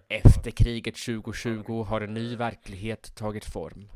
Efter 0.09 0.51
kriget 0.51 0.95
2020 0.95 1.83
har 1.83 2.01
en 2.01 2.15
ny 2.15 2.37
verklighet 2.37 3.15
tagit 3.15 3.45
form. 3.45 3.89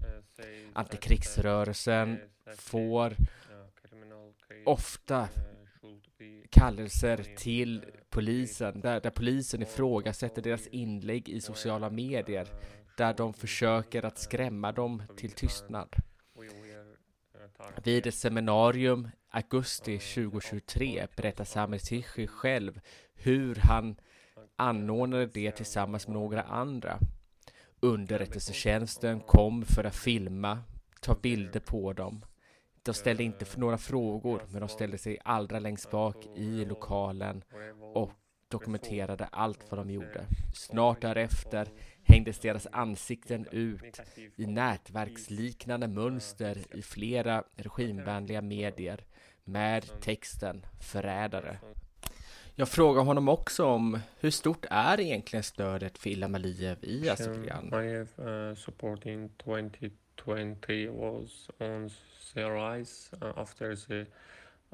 Antikrigsrörelsen 0.72 2.18
får 2.56 3.16
ofta 4.64 5.28
kallelser 6.50 7.36
till 7.36 7.84
polisen 8.10 8.80
där, 8.80 9.00
där 9.00 9.10
polisen 9.10 9.62
ifrågasätter 9.62 10.42
deras 10.42 10.66
inlägg 10.66 11.28
i 11.28 11.40
sociala 11.40 11.90
medier 11.90 12.48
där 12.96 13.14
de 13.14 13.34
försöker 13.34 14.04
att 14.04 14.18
skrämma 14.18 14.72
dem 14.72 15.02
till 15.16 15.30
tystnad. 15.30 15.96
Vid 17.84 18.06
ett 18.06 18.14
seminarium 18.14 19.08
augusti 19.30 19.98
2023 19.98 21.06
berättar 21.16 21.44
Samir 21.44 21.78
Tichy 21.78 22.26
själv 22.26 22.80
hur 23.14 23.54
han 23.54 23.96
anordnade 24.56 25.26
det 25.26 25.50
tillsammans 25.50 26.08
med 26.08 26.14
några 26.14 26.42
andra. 26.42 26.98
Underrättelsetjänsten 27.80 29.20
kom 29.20 29.64
för 29.64 29.84
att 29.84 29.96
filma, 29.96 30.58
ta 31.00 31.14
bilder 31.14 31.60
på 31.60 31.92
dem. 31.92 32.24
De 32.82 32.94
ställde 32.94 33.22
inte 33.22 33.44
för 33.44 33.60
några 33.60 33.78
frågor, 33.78 34.42
men 34.48 34.60
de 34.60 34.68
ställde 34.68 34.98
sig 34.98 35.18
allra 35.24 35.58
längst 35.58 35.90
bak 35.90 36.26
i 36.36 36.64
lokalen 36.64 37.44
och 37.94 38.10
dokumenterade 38.48 39.24
allt 39.24 39.70
vad 39.70 39.80
de 39.80 39.90
gjorde. 39.90 40.26
Snart 40.54 41.00
därefter 41.00 41.68
hängdes 42.02 42.38
deras 42.38 42.66
ansikten 42.72 43.46
ut 43.50 44.00
i 44.36 44.46
nätverksliknande 44.46 45.88
mönster 45.88 46.76
i 46.76 46.82
flera 46.82 47.44
regimvänliga 47.56 48.42
medier 48.42 49.04
med 49.44 50.00
texten 50.00 50.66
förrädare. 50.80 51.58
Jag 52.56 52.68
frågar 52.68 53.02
honom 53.02 53.28
också 53.28 53.64
om 53.64 53.98
hur 54.20 54.30
stort 54.30 54.66
är 54.70 55.00
egentligen 55.00 55.42
stödet 55.42 55.98
för 55.98 56.10
Ilham 56.10 56.34
Aliyev 56.34 56.76
i 56.80 57.08
Azerbajdzjan? 57.08 57.72
Uh, 58.18 58.54
support 58.54 59.06
in 59.06 59.28
2020 59.44 60.88
was 60.90 61.50
on 61.58 61.90
the 62.34 62.44
rise 62.44 63.16
uh, 63.22 63.38
after 63.38 63.76
the 63.76 64.00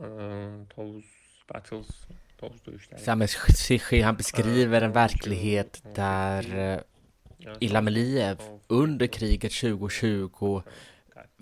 uh, 0.03 0.67
those 0.77 1.07
battles 1.49 2.07
han 4.03 4.17
beskriver 4.17 4.83
en 4.83 4.93
verklighet 4.93 5.83
där 5.95 6.83
Ilham 7.59 7.87
Aliyev 7.87 8.39
under 8.67 9.07
kriget 9.07 9.53
2020 9.53 10.63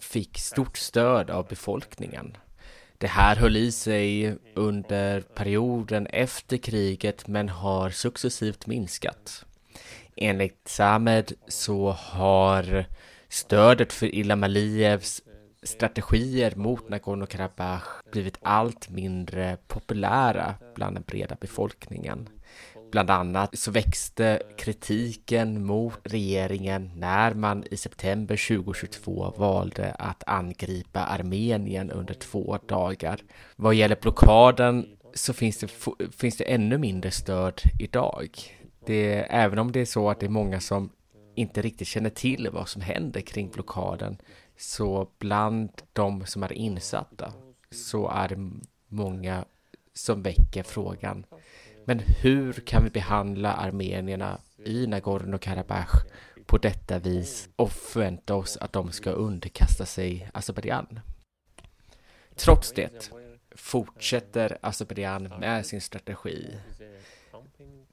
fick 0.00 0.38
stort 0.38 0.76
stöd 0.76 1.30
av 1.30 1.48
befolkningen. 1.48 2.36
Det 3.00 3.06
här 3.06 3.36
höll 3.36 3.56
i 3.56 3.72
sig 3.72 4.36
under 4.54 5.20
perioden 5.20 6.06
efter 6.06 6.56
kriget 6.56 7.26
men 7.26 7.48
har 7.48 7.90
successivt 7.90 8.66
minskat. 8.66 9.44
Enligt 10.16 10.68
Samed 10.68 11.32
så 11.48 11.90
har 11.90 12.84
stödet 13.28 13.92
för 13.92 14.14
Ilham 14.14 14.42
Alijevs 14.42 15.22
strategier 15.62 16.56
mot 16.56 16.88
Nagorno-Karabach 16.88 18.02
blivit 18.12 18.38
allt 18.42 18.90
mindre 18.90 19.56
populära 19.66 20.54
bland 20.74 20.96
den 20.96 21.04
breda 21.06 21.36
befolkningen. 21.40 22.28
Bland 22.90 23.10
annat 23.10 23.58
så 23.58 23.70
växte 23.70 24.42
kritiken 24.56 25.66
mot 25.66 25.98
regeringen 26.02 26.90
när 26.96 27.34
man 27.34 27.64
i 27.70 27.76
september 27.76 28.48
2022 28.48 29.34
valde 29.36 29.92
att 29.92 30.22
angripa 30.26 31.00
Armenien 31.00 31.90
under 31.90 32.14
två 32.14 32.58
dagar. 32.66 33.20
Vad 33.56 33.74
gäller 33.74 33.96
blockaden 34.02 34.86
så 35.14 35.32
finns 35.32 35.58
det, 35.58 35.68
finns 36.16 36.36
det 36.36 36.44
ännu 36.44 36.78
mindre 36.78 37.10
stöd 37.10 37.60
idag. 37.78 38.30
Det, 38.86 39.26
även 39.30 39.58
om 39.58 39.72
det 39.72 39.80
är 39.80 39.84
så 39.84 40.10
att 40.10 40.20
det 40.20 40.26
är 40.26 40.30
många 40.30 40.60
som 40.60 40.90
inte 41.34 41.62
riktigt 41.62 41.88
känner 41.88 42.10
till 42.10 42.48
vad 42.52 42.68
som 42.68 42.82
händer 42.82 43.20
kring 43.20 43.50
blockaden 43.50 44.16
så 44.56 45.08
bland 45.18 45.70
de 45.92 46.26
som 46.26 46.42
är 46.42 46.52
insatta 46.52 47.32
så 47.70 48.08
är 48.08 48.28
det 48.28 48.50
många 48.88 49.44
som 49.94 50.22
väcker 50.22 50.62
frågan 50.62 51.24
men 51.88 51.98
hur 51.98 52.52
kan 52.52 52.84
vi 52.84 52.90
behandla 52.90 53.52
armenierna 53.52 54.40
i 54.64 54.86
Nagorno-Karabach 54.86 56.04
på 56.46 56.58
detta 56.58 56.98
vis 56.98 57.48
och 57.56 57.72
förvänta 57.72 58.34
oss 58.34 58.56
att 58.56 58.72
de 58.72 58.92
ska 58.92 59.10
underkasta 59.10 59.86
sig 59.86 60.30
Azerbajdzjan? 60.34 61.00
Trots 62.34 62.72
det 62.72 63.10
fortsätter 63.56 64.58
Azerbajdzjan 64.60 65.22
med 65.40 65.66
sin 65.66 65.80
strategi. 65.80 66.56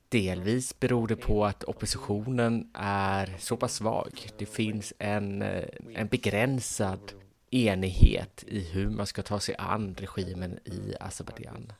Delvis 0.10 0.80
beror 0.80 1.08
det 1.08 1.16
på 1.16 1.46
att 1.46 1.64
oppositionen 1.64 2.72
är 2.74 3.36
så 3.40 3.58
pass 3.58 3.76
svag. 3.76 4.30
Det 4.38 4.46
finns 4.46 4.94
en, 5.00 5.42
eh, 5.42 5.64
en 5.94 6.08
begränsad 6.08 7.14
enighet 7.52 8.44
i 8.48 8.60
hur 8.60 8.90
man 8.90 9.08
ska 9.08 9.24
ta 9.24 9.40
sig 9.40 9.56
an 9.58 9.96
regimen 10.00 10.60
i 10.66 10.94
Azerbajdzjan. 11.00 11.72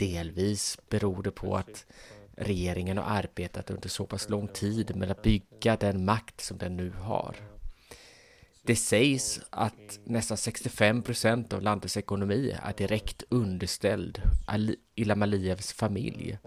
Delvis 0.00 0.78
beror 0.88 1.22
det 1.22 1.30
på 1.30 1.56
att 1.56 1.86
regeringen 2.36 2.98
har 2.98 3.04
arbetat 3.04 3.70
under 3.70 3.88
så 3.88 4.06
pass 4.06 4.28
lång 4.28 4.48
tid 4.48 4.96
med 4.96 5.10
att 5.10 5.22
bygga 5.22 5.76
den 5.76 6.04
makt 6.04 6.40
som 6.40 6.58
den 6.58 6.76
nu 6.76 6.90
har. 6.90 7.36
Det 8.62 8.76
sägs 8.76 9.40
att 9.50 9.98
nästan 10.04 10.36
65 10.36 11.02
procent 11.02 11.52
av 11.52 11.62
landets 11.62 11.96
ekonomi 11.96 12.56
är 12.62 12.72
direkt 12.72 13.22
underställd 13.28 14.22
Ilham 14.94 15.22
Aliyevs 15.22 15.72
familj. 15.72 16.38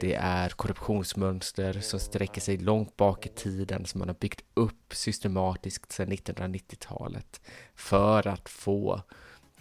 Det 0.00 0.14
är 0.14 0.48
korruptionsmönster 0.48 1.80
som 1.80 2.00
sträcker 2.00 2.40
sig 2.40 2.56
långt 2.56 2.96
bak 2.96 3.26
i 3.26 3.28
tiden 3.28 3.84
som 3.84 3.98
man 3.98 4.08
har 4.08 4.16
byggt 4.16 4.42
upp 4.54 4.94
systematiskt 4.94 5.92
sedan 5.92 6.12
1990-talet 6.12 7.40
för 7.74 8.26
att 8.28 8.48
få 8.48 9.02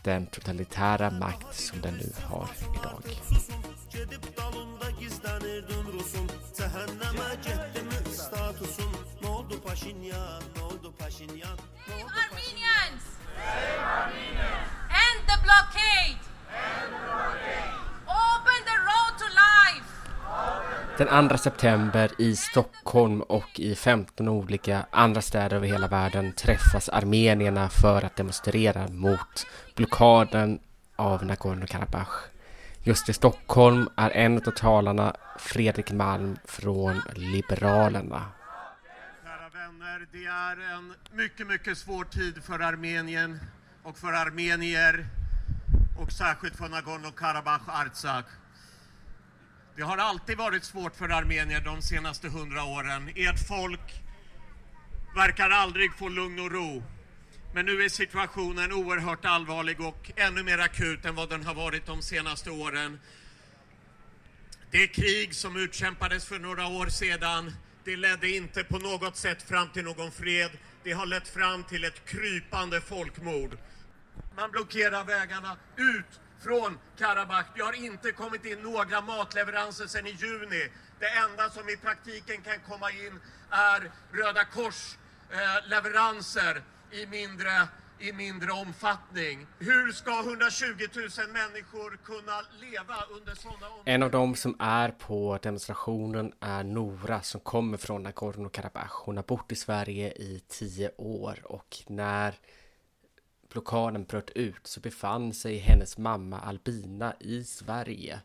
den 0.07 0.25
totalitära 0.25 1.09
makt 1.11 1.55
som 1.55 1.81
den 1.81 1.93
nu 1.93 2.11
har 2.23 2.49
idag. 2.79 3.03
Save 11.85 12.09
Armenians! 12.23 13.03
Save 13.35 13.79
Armenians! 13.79 14.69
End 15.03 15.19
the 15.27 15.37
blockade! 15.43 16.19
End 16.49 16.91
the 16.93 16.99
blockade! 17.05 17.76
Den 20.97 21.29
2 21.29 21.37
september 21.37 22.11
i 22.17 22.35
Stockholm 22.35 23.21
och 23.21 23.59
i 23.59 23.75
15 23.75 24.27
olika 24.27 24.85
andra 24.91 25.21
städer 25.21 25.55
över 25.55 25.67
hela 25.67 25.87
världen 25.87 26.33
träffas 26.33 26.89
armenierna 26.89 27.69
för 27.69 28.05
att 28.05 28.15
demonstrera 28.15 28.87
mot 28.87 29.47
blockaden 29.75 30.59
av 30.95 31.23
Nagorno-Karabach. 31.23 32.29
Just 32.83 33.09
i 33.09 33.13
Stockholm 33.13 33.89
är 33.95 34.09
en 34.09 34.37
av 34.37 34.51
talarna 34.51 35.15
Fredrik 35.39 35.91
Malm 35.91 36.37
från 36.45 37.01
Liberalerna. 37.15 38.31
Kära 39.23 39.49
vänner, 39.49 40.07
det 40.11 40.25
är 40.25 40.75
en 40.75 40.93
mycket, 41.11 41.47
mycket 41.47 41.77
svår 41.77 42.03
tid 42.03 42.43
för 42.43 42.59
Armenien 42.59 43.39
och 43.83 43.97
för 43.97 44.13
armenier 44.13 45.07
och 45.99 46.11
särskilt 46.11 46.55
för 46.55 46.69
Nagorno-Karabach 46.69 47.67
och 47.67 47.79
Artsakh. 47.79 48.29
Det 49.77 49.83
har 49.83 49.97
alltid 49.97 50.37
varit 50.37 50.63
svårt 50.63 50.95
för 50.95 51.09
armenier 51.09 51.61
de 51.61 51.81
senaste 51.81 52.29
hundra 52.29 52.63
åren. 52.63 53.11
Ert 53.15 53.47
folk 53.47 54.03
verkar 55.15 55.49
aldrig 55.49 55.93
få 55.93 56.09
lugn 56.09 56.39
och 56.39 56.51
ro. 56.51 56.83
Men 57.53 57.65
nu 57.65 57.83
är 57.83 57.89
situationen 57.89 58.73
oerhört 58.73 59.25
allvarlig 59.25 59.81
och 59.81 60.11
ännu 60.15 60.43
mer 60.43 60.57
akut 60.57 61.05
än 61.05 61.15
vad 61.15 61.29
den 61.29 61.45
har 61.45 61.53
varit 61.53 61.85
de 61.85 62.01
senaste 62.01 62.51
åren. 62.51 62.99
Det 64.71 64.87
krig 64.87 65.35
som 65.35 65.57
utkämpades 65.57 66.25
för 66.25 66.39
några 66.39 66.67
år 66.67 66.87
sedan, 66.87 67.53
det 67.83 67.95
ledde 67.95 68.29
inte 68.29 68.63
på 68.63 68.77
något 68.77 69.17
sätt 69.17 69.43
fram 69.43 69.69
till 69.69 69.83
någon 69.83 70.11
fred. 70.11 70.51
Det 70.83 70.91
har 70.91 71.05
lett 71.05 71.27
fram 71.27 71.63
till 71.63 71.83
ett 71.83 72.05
krypande 72.05 72.81
folkmord. 72.81 73.57
Man 74.35 74.51
blockerar 74.51 75.03
vägarna 75.03 75.57
ut 75.75 76.19
från 76.43 76.79
Karabach. 76.97 77.45
Det 77.55 77.61
har 77.61 77.73
inte 77.85 78.11
kommit 78.11 78.45
in 78.45 78.59
några 78.59 79.01
matleveranser 79.01 79.87
sedan 79.87 80.07
i 80.07 80.11
juni. 80.11 80.69
Det 80.99 81.09
enda 81.09 81.49
som 81.49 81.69
i 81.69 81.77
praktiken 81.77 82.41
kan 82.41 82.59
komma 82.69 82.91
in 82.91 83.19
är 83.51 83.91
Röda 84.11 84.45
Kors 84.45 84.97
eh, 85.31 85.69
leveranser 85.69 86.61
i 86.91 87.05
mindre, 87.05 87.67
i 87.99 88.11
mindre 88.13 88.51
omfattning. 88.51 89.47
Hur 89.59 89.91
ska 89.91 90.19
120 90.19 90.65
000 90.93 91.09
människor 91.33 91.97
kunna 92.03 92.41
leva 92.59 92.95
under 93.09 93.35
sådana 93.35 93.67
omständigheter? 93.67 93.91
En 93.91 94.03
av 94.03 94.11
dem 94.11 94.35
som 94.35 94.55
är 94.59 94.89
på 94.89 95.39
demonstrationen 95.41 96.33
är 96.39 96.63
Nora 96.63 97.21
som 97.21 97.41
kommer 97.41 97.77
från 97.77 98.07
Nagorno-Karabach. 98.07 98.91
Hon 99.05 99.17
har 99.17 99.23
bott 99.23 99.51
i 99.51 99.55
Sverige 99.55 100.11
i 100.11 100.43
tio 100.47 100.91
år 100.97 101.39
och 101.43 101.77
när 101.87 102.35
blockaden 103.49 104.03
bröt 104.03 104.29
ut 104.29 104.67
så 104.67 104.79
befann 104.79 105.33
sig 105.33 105.57
hennes 105.57 105.97
mamma 105.97 106.39
Albina 106.39 107.15
i 107.19 107.43
Sverige 107.43 108.19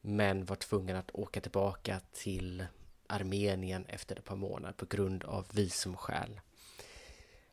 men 0.00 0.44
var 0.44 0.56
tvungen 0.56 0.96
att 0.96 1.10
åka 1.14 1.40
tillbaka 1.40 2.00
till 2.12 2.66
Armenien 3.06 3.84
efter 3.88 4.16
ett 4.16 4.24
par 4.24 4.36
månader 4.36 4.74
på 4.74 4.86
grund 4.86 5.24
av 5.24 5.46
visumskäl. 5.52 6.40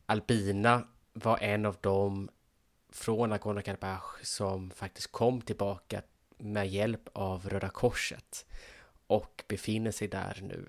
Albina 0.06 0.88
var 1.14 1.38
en 1.38 1.66
av 1.66 1.78
dem 1.82 2.30
från 2.90 3.34
Nagorno-Karabach 3.34 4.24
som 4.24 4.72
faktiskt 4.72 5.12
kom 5.12 5.42
tillbaka 5.42 6.02
med 6.38 6.70
hjälp 6.70 7.10
av 7.14 7.50
Röda 7.50 7.70
Korset 7.70 8.46
och 9.08 9.44
befinner 9.48 9.92
sig 9.92 10.08
där 10.08 10.40
nu. 10.42 10.66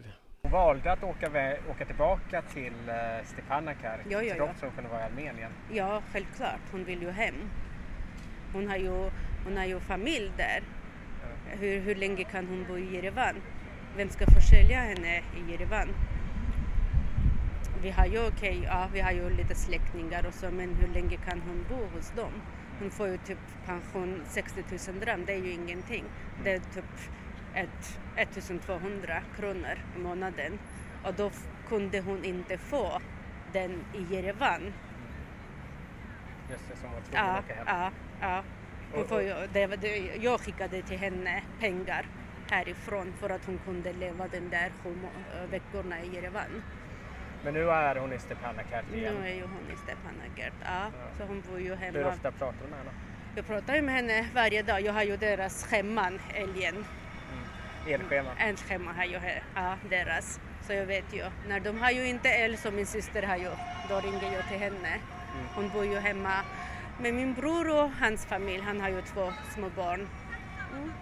Hon 0.50 0.60
valde 0.60 0.92
att 0.92 1.02
åka, 1.02 1.56
åka 1.70 1.84
tillbaka 1.84 2.42
till 2.42 2.72
uh, 2.88 3.24
Stepanakert 3.24 4.00
ja, 4.08 4.22
ja, 4.22 4.34
trots 4.34 4.52
att 4.52 4.60
hon 4.62 4.70
kunde 4.70 4.90
vara 4.90 5.00
i 5.00 5.04
Armenien. 5.04 5.52
Ja, 5.72 6.02
självklart. 6.12 6.60
Hon 6.72 6.84
vill 6.84 7.02
ju 7.02 7.10
hem. 7.10 7.34
Hon 8.52 8.68
har 8.68 8.76
ju, 8.76 9.10
hon 9.44 9.56
har 9.56 9.64
ju 9.64 9.80
familj 9.80 10.32
där. 10.36 10.62
Ja. 11.22 11.56
Hur, 11.60 11.80
hur 11.80 11.94
länge 11.94 12.24
kan 12.24 12.46
hon 12.46 12.64
bo 12.68 12.78
i 12.78 12.94
Jerevan? 12.94 13.34
Vem 13.96 14.08
ska 14.08 14.26
försälja 14.26 14.78
henne 14.78 15.18
i 15.18 15.52
Jerevan? 15.52 15.88
Vi 17.82 17.90
har 17.90 18.06
ju 18.06 18.26
okay, 18.26 18.62
ja, 18.64 18.88
vi 18.92 19.00
har 19.00 19.12
ju 19.12 19.30
lite 19.30 19.54
släktingar 19.54 20.26
och 20.26 20.34
så, 20.34 20.50
men 20.50 20.74
hur 20.74 20.88
länge 20.94 21.16
kan 21.16 21.40
hon 21.40 21.64
bo 21.68 21.96
hos 21.96 22.10
dem? 22.10 22.32
Hon 22.78 22.90
får 22.90 23.08
ju 23.08 23.16
typ 23.16 23.38
pension 23.66 24.22
60 24.26 24.64
000 24.88 25.00
dram, 25.00 25.24
det 25.24 25.32
är 25.32 25.38
ju 25.38 25.50
ingenting. 25.52 26.04
Det 26.44 26.52
är 26.52 26.58
typ 26.58 27.10
ett, 27.54 27.98
1200 28.16 29.22
kronor 29.36 29.78
i 29.96 29.98
månaden 29.98 30.58
och 31.04 31.14
då 31.14 31.30
kunde 31.68 32.00
hon 32.00 32.24
inte 32.24 32.58
få 32.58 33.00
den 33.52 33.84
i 33.94 34.14
Jerevan. 34.14 34.72
Just 36.50 36.68
det, 36.68 36.76
som 36.76 36.92
var 36.92 37.00
tvungen 37.00 37.26
ja, 37.26 37.38
att 37.38 37.44
åka 37.44 37.54
hem. 37.54 37.64
Ja, 37.66 37.90
ja. 38.20 38.42
Hon 38.92 39.08
får 39.08 39.22
ju, 39.22 39.34
det, 39.52 39.66
det, 39.66 39.96
jag 40.20 40.40
skickade 40.40 40.82
till 40.82 40.98
henne 40.98 41.42
pengar 41.60 42.06
härifrån 42.50 43.12
för 43.20 43.30
att 43.30 43.44
hon 43.44 43.58
kunde 43.64 43.92
leva 43.92 44.28
den 44.28 44.50
där 44.50 44.72
sju 44.82 44.96
veckorna 45.50 46.00
i 46.00 46.14
Jerevan. 46.14 46.62
Men 47.44 47.54
nu 47.54 47.70
är 47.70 47.96
hon 47.96 48.12
i 48.12 48.18
Stepanakert 48.18 48.94
igen? 48.94 49.14
Nu 49.20 49.28
är 49.28 49.34
ju 49.34 49.42
hon 49.42 49.74
i 49.74 49.76
Stepanakert, 49.76 50.54
ja. 50.64 50.82
ja. 50.82 50.90
Så 51.18 51.24
hon 51.24 51.42
bor 51.50 51.60
ju 51.60 51.74
hemma. 51.74 51.98
Hur 51.98 52.06
ofta 52.06 52.32
pratar 52.32 52.64
du 52.64 52.70
med 52.70 52.78
henne? 52.78 52.90
Jag 53.36 53.46
pratar 53.46 53.74
ju 53.74 53.82
med 53.82 53.94
henne 53.94 54.28
varje 54.34 54.62
dag. 54.62 54.80
Jag 54.80 54.92
har 54.92 55.02
ju 55.02 55.16
deras 55.16 55.64
scheman, 55.64 56.20
älgen. 56.34 56.84
Elschema? 57.86 58.30
Elschema 58.38 58.92
har 58.92 59.04
jag, 59.04 59.22
ja, 59.54 59.76
deras. 59.90 60.40
Så 60.66 60.72
jag 60.72 60.86
vet 60.86 61.14
ju. 61.14 61.24
När 61.48 61.60
de 61.60 61.80
har 61.80 61.90
ju 61.90 62.08
inte 62.08 62.28
el 62.28 62.56
som 62.56 62.76
min 62.76 62.86
syster 62.86 63.22
har 63.22 63.36
ju, 63.36 63.50
då 63.88 64.00
ringer 64.00 64.32
jag 64.32 64.48
till 64.48 64.58
henne. 64.58 64.88
Mm. 64.88 65.46
Hon 65.54 65.68
bor 65.68 65.84
ju 65.84 65.98
hemma 65.98 66.44
med 67.00 67.14
min 67.14 67.34
bror 67.34 67.68
och 67.68 67.90
hans 68.00 68.26
familj. 68.26 68.62
Han 68.62 68.80
har 68.80 68.88
ju 68.88 69.02
två 69.02 69.32
små 69.54 69.68
barn. 69.76 70.08
Mm. 70.72 70.92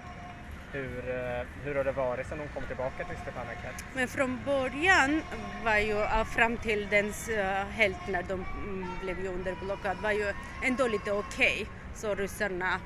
Hur, 0.72 1.10
eh, 1.10 1.46
hur 1.64 1.74
har 1.74 1.84
det 1.84 1.92
varit 1.92 2.26
sedan 2.26 2.38
hon 2.38 2.48
kom 2.48 2.62
tillbaka 2.62 3.04
till 3.04 3.16
Stepanakert? 3.16 3.84
Men 3.94 4.08
från 4.08 4.40
början 4.44 5.22
var 5.64 5.76
ju 5.76 6.24
fram 6.24 6.56
till 6.56 6.88
den 6.90 7.06
uh, 7.06 7.44
helt 7.70 8.08
när 8.08 8.22
de 8.22 8.44
mm, 8.64 8.86
blev 9.02 9.20
ju 9.24 9.28
under 9.28 9.54
blockad 9.64 9.96
var 10.02 10.12
ju 10.12 10.32
ändå 10.62 10.86
lite 10.86 11.12
okej. 11.12 11.52
Okay. 11.62 11.66
Så 11.94 12.14
ryssarna 12.14 12.80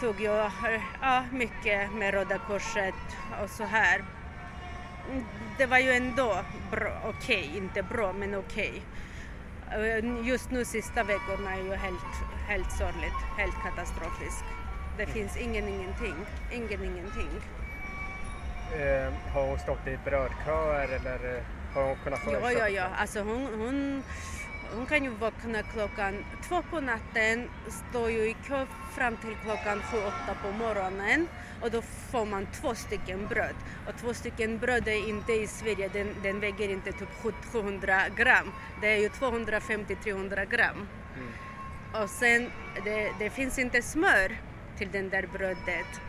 tog 0.00 0.20
jag 0.20 0.50
ja, 1.00 1.24
mycket 1.32 1.92
med 1.92 2.14
Röda 2.14 2.38
Korset 2.38 2.94
och 3.42 3.50
så 3.50 3.64
här. 3.64 4.04
Det 5.58 5.66
var 5.66 5.78
ju 5.78 5.92
ändå 5.92 6.44
okej, 7.04 7.46
okay. 7.48 7.56
inte 7.56 7.82
bra 7.82 8.12
men 8.12 8.34
okej. 8.34 8.82
Okay. 9.66 10.28
Just 10.28 10.50
nu 10.50 10.64
sista 10.64 11.04
veckorna 11.04 11.54
är 11.54 11.62
ju 11.62 11.74
helt, 11.74 12.14
helt 12.48 12.72
sorgligt, 12.72 13.20
helt 13.38 13.54
katastrofiskt. 13.62 14.44
Det 14.96 15.02
mm. 15.02 15.14
finns 15.14 15.36
ingen 15.36 15.68
ingenting, 15.68 16.14
ingen 16.52 16.84
ingenting. 16.84 17.30
Eh, 18.76 19.12
har 19.34 19.48
hon 19.48 19.58
stått 19.58 19.86
i 19.86 19.98
brödköer 20.04 20.88
eller 20.88 21.36
eh, 21.36 21.42
har 21.74 21.82
hon 21.82 21.96
kunnat 22.04 22.20
få 22.20 22.32
Ja, 22.32 22.52
ja, 22.52 22.68
ja, 22.68 22.88
alltså 22.96 23.22
hon, 23.22 23.48
hon 23.60 24.02
hon 24.74 24.86
kan 24.86 25.04
ju 25.04 25.10
vakna 25.10 25.62
klockan 25.62 26.24
två 26.48 26.62
på 26.70 26.80
natten, 26.80 27.48
stå 27.68 28.08
ju 28.08 28.30
i 28.30 28.36
kö 28.46 28.66
fram 28.96 29.16
till 29.16 29.36
klockan 29.44 29.82
sju, 29.82 29.96
åtta 29.98 30.36
på 30.42 30.52
morgonen 30.52 31.28
och 31.62 31.70
då 31.70 31.82
får 31.82 32.26
man 32.26 32.46
två 32.46 32.74
stycken 32.74 33.26
bröd. 33.26 33.54
Och 33.86 33.96
två 34.00 34.14
stycken 34.14 34.58
bröd 34.58 34.88
är 34.88 35.08
inte 35.08 35.32
i 35.32 35.46
Sverige, 35.46 35.90
den, 35.92 36.14
den 36.22 36.40
väger 36.40 36.68
inte 36.68 36.92
typ 36.92 37.08
700 37.52 38.02
gram. 38.16 38.52
Det 38.80 38.86
är 38.86 38.96
ju 38.96 39.08
250-300 39.08 40.44
gram. 40.44 40.88
Mm. 41.16 42.02
Och 42.02 42.10
sen, 42.10 42.50
det, 42.84 43.10
det 43.18 43.30
finns 43.30 43.58
inte 43.58 43.82
smör 43.82 44.36
till 44.78 44.90
den 44.90 45.08
där 45.08 45.28
brödet. 45.32 46.07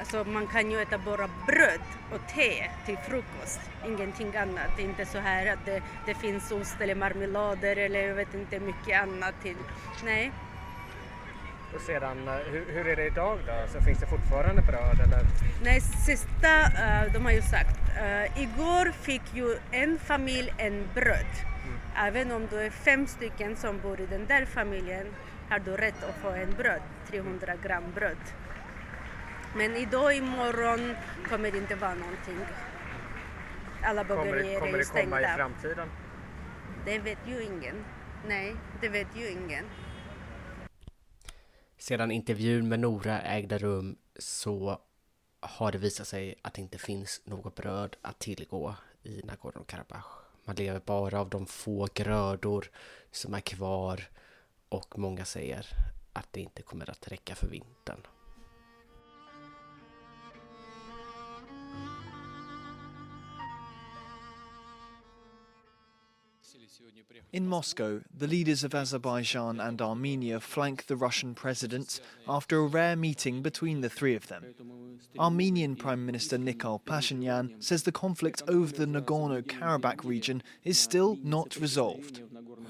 Alltså 0.00 0.24
man 0.24 0.46
kan 0.46 0.70
ju 0.70 0.82
äta 0.82 0.98
bara 0.98 1.28
bröd 1.46 1.80
och 2.12 2.20
te 2.34 2.70
till 2.86 2.96
frukost, 2.96 3.60
ingenting 3.86 4.36
annat. 4.36 4.78
Inte 4.78 5.06
så 5.06 5.18
här 5.18 5.52
att 5.52 5.66
det, 5.66 5.82
det 6.06 6.14
finns 6.14 6.52
ost 6.52 6.80
eller 6.80 6.94
marmelader 6.94 7.76
eller 7.76 8.08
jag 8.08 8.14
vet 8.14 8.34
inte 8.34 8.60
mycket 8.60 9.02
annat 9.02 9.34
till. 9.42 9.56
Nej. 10.04 10.32
Och 11.74 11.80
sedan, 11.80 12.28
eh, 12.28 12.34
hur, 12.34 12.64
hur 12.72 12.88
är 12.88 12.96
det 12.96 13.06
idag 13.06 13.38
då? 13.46 13.72
Så 13.72 13.84
finns 13.84 14.00
det 14.00 14.06
fortfarande 14.06 14.62
bröd 14.62 15.00
eller? 15.04 15.20
Nej, 15.62 15.80
sista, 15.80 16.60
uh, 16.62 17.12
de 17.12 17.24
har 17.24 17.32
ju 17.32 17.42
sagt, 17.42 17.80
uh, 18.02 18.42
igår 18.42 18.92
fick 18.92 19.34
ju 19.34 19.56
en 19.70 19.98
familj 19.98 20.54
en 20.58 20.88
bröd. 20.94 21.32
Mm. 21.64 22.06
Även 22.06 22.32
om 22.32 22.46
du 22.50 22.60
är 22.60 22.70
fem 22.70 23.06
stycken 23.06 23.56
som 23.56 23.80
bor 23.80 24.00
i 24.00 24.06
den 24.06 24.26
där 24.26 24.44
familjen 24.44 25.06
har 25.50 25.58
du 25.58 25.76
rätt 25.76 26.04
att 26.04 26.22
få 26.22 26.30
en 26.30 26.54
bröd, 26.56 26.82
300 27.10 27.52
gram 27.62 27.84
bröd. 27.94 28.16
Men 29.56 29.76
idag 29.76 30.16
imorgon 30.16 30.96
kommer 31.28 31.50
det 31.50 31.58
inte 31.58 31.74
vara 31.74 31.94
någonting. 31.94 32.38
Alla 33.82 34.04
bagerier 34.04 34.78
är 34.78 34.82
stängda. 34.82 35.16
Kommer 35.16 35.20
det 35.22 35.28
komma 35.28 35.34
i 35.34 35.36
framtiden? 35.36 35.88
Det 36.84 36.98
vet 36.98 37.18
ju 37.26 37.42
ingen. 37.42 37.84
Nej, 38.28 38.56
det 38.80 38.88
vet 38.88 39.16
ju 39.16 39.30
ingen. 39.30 39.64
Sedan 41.78 42.10
intervjun 42.10 42.68
med 42.68 42.80
Nora 42.80 43.20
ägde 43.20 43.58
rum 43.58 43.96
så 44.18 44.80
har 45.40 45.72
det 45.72 45.78
visat 45.78 46.08
sig 46.08 46.34
att 46.42 46.54
det 46.54 46.60
inte 46.60 46.78
finns 46.78 47.22
något 47.24 47.54
bröd 47.54 47.96
att 48.02 48.18
tillgå 48.18 48.74
i 49.02 49.22
Nagorno-Karabach. 49.22 50.04
Man 50.44 50.56
lever 50.56 50.80
bara 50.80 51.20
av 51.20 51.30
de 51.30 51.46
få 51.46 51.88
grödor 51.94 52.70
som 53.10 53.34
är 53.34 53.40
kvar 53.40 54.00
och 54.68 54.98
många 54.98 55.24
säger 55.24 55.66
att 56.12 56.32
det 56.32 56.40
inte 56.40 56.62
kommer 56.62 56.90
att 56.90 57.08
räcka 57.08 57.34
för 57.34 57.46
vintern. 57.46 58.00
In 67.33 67.47
Moscow, 67.47 68.01
the 68.17 68.27
leaders 68.27 68.63
of 68.63 68.73
Azerbaijan 68.73 69.59
and 69.59 69.81
Armenia 69.81 70.39
flank 70.39 70.85
the 70.85 70.95
Russian 70.95 71.35
president 71.35 71.99
after 72.27 72.59
a 72.59 72.67
rare 72.67 72.95
meeting 72.95 73.41
between 73.41 73.81
the 73.81 73.89
three 73.89 74.15
of 74.15 74.27
them. 74.27 74.43
Armenian 75.19 75.75
Prime 75.75 76.05
Minister 76.05 76.37
Nikol 76.37 76.81
Pashinyan 76.83 77.61
says 77.61 77.83
the 77.83 77.91
conflict 77.91 78.41
over 78.47 78.71
the 78.71 78.85
Nagorno 78.85 79.41
Karabakh 79.41 80.05
region 80.05 80.43
is 80.63 80.79
still 80.79 81.17
not 81.23 81.57
resolved. 81.57 82.21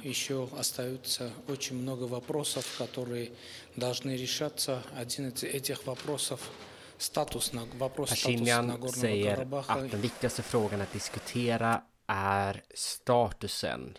Еще 0.04 0.48
остается 0.58 1.32
очень 1.48 1.78
много 1.78 2.04
вопросов, 2.04 2.66
которые 2.78 3.32
должны 3.76 4.16
решаться. 4.16 4.84
Один 4.96 5.30
из 5.30 5.44
этих 5.44 5.86
вопросов 5.86 6.50
статус, 6.98 7.52
вопрос 7.78 8.10
статуса 8.10 8.30
Pashinyan 8.30 8.68
Нагорного 8.68 8.92
säger 8.92 9.36
Карабаха. 9.36 9.74
att 9.74 9.92
den 9.92 10.02
viktigaste 10.02 10.44
frågan 10.44 10.82
att 10.82 10.94
diskutera 10.94 11.84
är 12.08 12.64
statusen. 12.74 13.98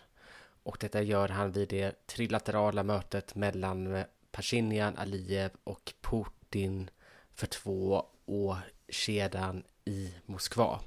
Och 0.62 0.76
detta 0.80 1.02
gör 1.02 1.28
han 1.28 1.52
vid 1.52 1.68
det 1.68 2.06
trilaterala 2.06 2.82
mötet 2.82 3.34
mellan 3.34 3.94
eh, 3.94 4.04
Pashinyan, 4.32 4.96
Aliyev 4.96 5.50
och 5.64 5.92
Putin 6.00 6.90
för 7.34 7.46
två 7.46 8.06
år 8.26 8.58
sedan 8.88 9.64
i 9.84 10.14
Moskva. 10.26 10.80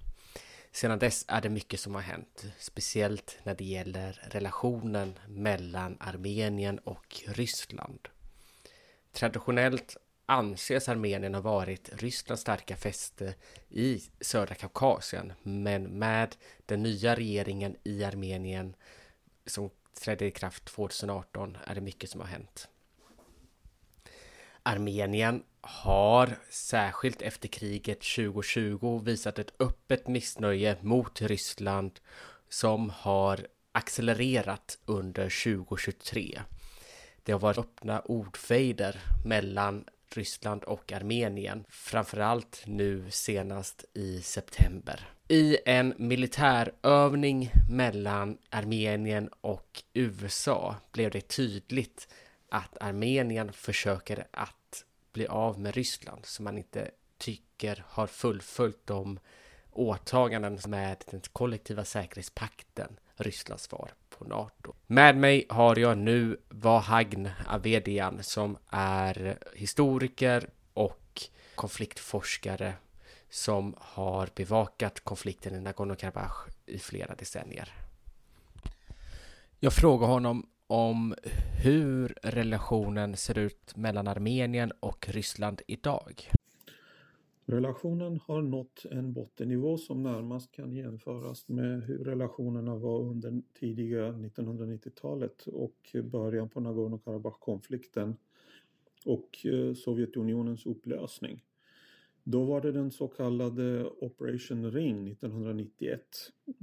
Sedan 0.72 1.00
dess 1.00 1.26
är 1.28 1.42
det 1.42 1.50
mycket 1.50 1.80
som 1.80 1.96
har 1.96 2.02
hänt, 2.02 2.46
speciellt 2.60 3.38
när 3.44 3.56
det 3.56 3.66
gäller 3.66 4.22
relationen 4.32 5.20
mellan 5.28 5.98
Armenien 6.00 6.80
och 6.80 7.22
Ryssland. 7.28 8.08
Traditionellt 9.12 9.98
anses 10.26 10.90
Armenien 10.90 11.34
ha 11.34 11.42
varit 11.42 11.90
Rysslands 11.94 12.42
starka 12.42 12.76
fäste 12.76 13.36
i 13.70 14.04
södra 14.22 14.56
Kaukasien, 14.56 15.34
men 15.44 15.84
med 15.84 16.36
den 16.66 16.84
nya 16.84 17.16
regeringen 17.16 17.76
i 17.84 18.04
Armenien 18.04 18.76
som 19.46 19.70
trädde 20.00 20.26
i 20.26 20.32
kraft 20.32 20.66
2018 20.66 21.58
är 21.66 21.76
det 21.76 21.82
mycket 21.82 22.10
som 22.10 22.22
har 22.22 22.28
hänt. 22.28 22.68
Armenien 24.64 25.44
har 25.62 26.40
särskilt 26.50 27.22
efter 27.22 27.48
kriget 27.48 28.02
2020 28.02 29.02
visat 29.06 29.40
ett 29.40 29.54
öppet 29.62 30.08
missnöje 30.08 30.78
mot 30.82 31.22
Ryssland 31.22 32.00
som 32.50 32.90
har 32.90 33.48
accelererat 33.72 34.78
under 34.86 35.44
2023. 35.44 36.42
Det 37.24 37.32
har 37.32 37.40
varit 37.40 37.58
öppna 37.58 38.00
ordfejder 38.00 39.02
mellan 39.26 39.86
Ryssland 40.18 40.64
och 40.64 40.92
Armenien, 40.92 41.66
framförallt 41.70 42.64
nu 42.66 43.06
senast 43.10 43.86
i 43.94 44.22
september. 44.22 45.10
I 45.28 45.58
en 45.66 45.94
militärövning 45.98 47.52
mellan 47.70 48.38
Armenien 48.50 49.30
och 49.42 49.84
USA 49.94 50.76
blev 50.92 51.12
det 51.12 51.28
tydligt 51.28 52.08
att 52.50 52.78
Armenien 52.82 53.54
försöker 53.54 54.28
att 54.32 54.86
bli 55.14 55.28
av 55.28 55.60
med 55.60 55.76
Ryssland 55.76 56.26
som 56.26 56.46
man 56.46 56.58
inte 56.58 56.92
tycker 57.18 57.84
har 57.88 58.08
fullföljt 58.08 58.88
de 58.88 59.20
åtaganden 59.72 60.60
med 60.68 61.04
den 61.12 61.22
kollektiva 61.34 61.86
säkerhetspakten 61.86 63.00
Rysslands 63.16 63.64
svar 63.64 63.92
på 64.20 64.26
NATO. 64.26 64.74
Med 64.88 65.18
mig 65.18 65.46
har 65.50 65.80
jag 65.80 65.98
nu 65.98 66.38
Vahagn 66.50 67.30
Avedian 67.48 68.24
som 68.24 68.58
är 68.70 69.38
historiker 69.56 70.50
och 70.74 71.22
konfliktforskare 71.56 72.74
som 73.30 73.76
har 73.78 74.30
bevakat 74.36 75.00
konflikten 75.00 75.56
i 75.56 75.60
Nagorno-Karabach 75.60 76.48
i 76.66 76.80
flera 76.80 77.16
decennier. 77.16 77.74
Jag 79.60 79.74
frågar 79.74 80.08
honom 80.08 80.46
om 80.68 81.16
hur 81.64 82.18
relationen 82.24 83.18
ser 83.18 83.38
ut 83.38 83.76
mellan 83.76 84.08
Armenien 84.08 84.72
och 84.80 85.10
Ryssland 85.10 85.62
idag. 85.68 86.30
Relationen 87.48 88.20
har 88.20 88.42
nått 88.42 88.86
en 88.92 89.14
bottennivå 89.14 89.78
som 89.78 90.04
närmast 90.04 90.52
kan 90.52 90.74
jämföras 90.74 91.48
med 91.48 91.84
hur 91.84 92.04
relationerna 92.04 92.76
var 92.76 93.00
under 93.00 93.42
tidiga 93.60 94.12
1990-talet 94.12 95.48
och 95.48 95.96
början 96.04 96.50
på 96.50 96.60
Nagorno-Karabach-konflikten 96.60 98.16
och 99.06 99.46
eh, 99.46 99.74
Sovjetunionens 99.74 100.66
upplösning. 100.66 101.44
Då 102.24 102.44
var 102.44 102.62
det 102.62 102.72
den 102.72 102.92
så 102.92 103.08
kallade 103.08 103.86
Operation 103.86 104.72
Ring 104.72 105.08
1991, 105.08 106.02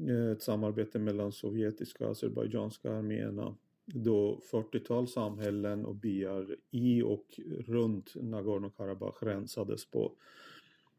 eh, 0.08 0.30
ett 0.32 0.42
samarbete 0.42 0.98
mellan 0.98 1.32
sovjetiska 1.32 2.04
och 2.04 2.10
azerbajdzjanska 2.10 2.92
arméerna 2.92 3.56
då 3.84 4.40
40-tal 4.52 5.08
samhällen 5.08 5.84
och 5.84 5.94
byar 5.94 6.56
i 6.70 7.02
och 7.02 7.40
runt 7.66 8.14
Nagorno-Karabach 8.14 9.22
rensades 9.22 9.90
på 9.90 10.12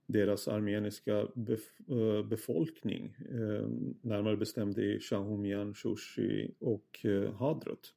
deras 0.05 0.47
armeniska 0.47 1.27
bef 1.35 1.79
eh, 1.89 2.25
befolkning, 2.25 3.15
eh, 3.19 3.67
närmare 4.01 4.37
bestämt 4.37 4.77
i 4.77 4.99
Shahumian, 4.99 5.73
Shushi 5.73 6.51
och 6.59 7.05
eh, 7.05 7.33
Hadrut. 7.33 7.93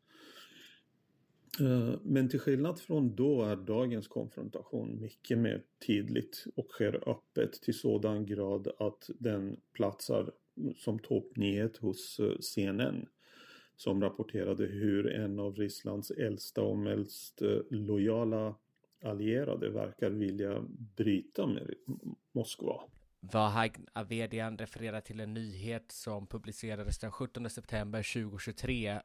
Eh, 1.61 1.95
men 2.03 2.29
till 2.29 2.41
skillnad 2.41 2.79
från 2.79 3.17
då 3.17 3.43
är 3.43 3.57
dagens 3.57 4.09
konfrontation 4.09 5.01
mycket 5.01 5.39
mer 5.39 5.63
tydligt 5.87 6.45
och 6.57 6.69
sker 6.71 7.09
öppet 7.09 7.53
till 7.53 7.79
sådan 7.79 8.27
grad 8.27 8.69
att 8.79 9.11
den 9.19 9.61
platsar 9.73 10.33
som 10.77 10.99
toppnyhet 10.99 11.77
hos 11.77 12.21
eh, 12.21 12.39
CNN 12.41 13.07
som 13.77 14.03
rapporterade 14.03 14.67
hur 14.67 15.07
en 15.07 15.39
av 15.39 15.57
Rysslands 15.57 16.11
äldsta 16.11 16.63
och 16.63 16.79
mest 16.79 17.43
lojala 17.71 18.55
allierade 19.07 19.71
verkar 19.71 20.11
vilja 20.11 20.65
bryta 20.97 21.47
med 21.47 21.75
Moskva. 22.33 22.81
Vahagn 23.33 23.87
Avedian 23.93 24.59
refererar 24.59 25.01
till 25.01 25.21
en 25.21 25.35
nyhet 25.35 25.93
som 25.93 26.27
publicerades 26.27 26.99
den 26.99 27.13
17 27.13 27.51
september 27.51 28.13
2023 28.13 28.89
eh, 28.89 29.01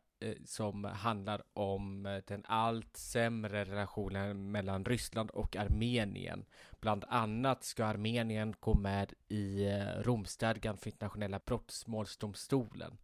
som 0.46 0.84
handlar 0.84 1.42
om 1.54 2.06
eh, 2.06 2.18
den 2.28 2.44
allt 2.46 2.98
sämre 2.98 3.66
relationen 3.66 4.52
mellan 4.52 4.86
Ryssland 4.86 5.30
och 5.30 5.56
Armenien. 5.56 6.46
Bland 6.80 7.06
annat 7.08 7.64
ska 7.64 7.86
Armenien 7.86 8.56
gå 8.60 8.74
med 8.74 9.14
i 9.28 9.66
eh, 9.66 10.02
Romstadgan 10.02 10.78
för 10.78 10.90
internationella 10.90 11.40
brottmålsdomstolen. 11.46 12.98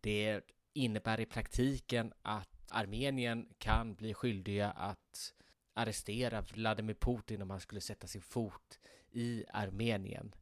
Det 0.00 0.40
innebär 0.72 1.20
i 1.20 1.26
praktiken 1.26 2.12
att 2.22 2.70
Armenien 2.70 3.48
kan 3.58 3.94
bli 3.94 4.14
skyldiga 4.14 4.70
att 4.70 5.34
arrestera 5.80 6.40
Vladimir 6.40 6.94
Putin 6.94 7.42
om 7.42 7.50
han 7.50 7.60
skulle 7.60 7.80
sätta 7.80 8.06
sin 8.06 8.22
fot 8.22 8.78
i 9.10 9.44
Armenien. 9.52 10.34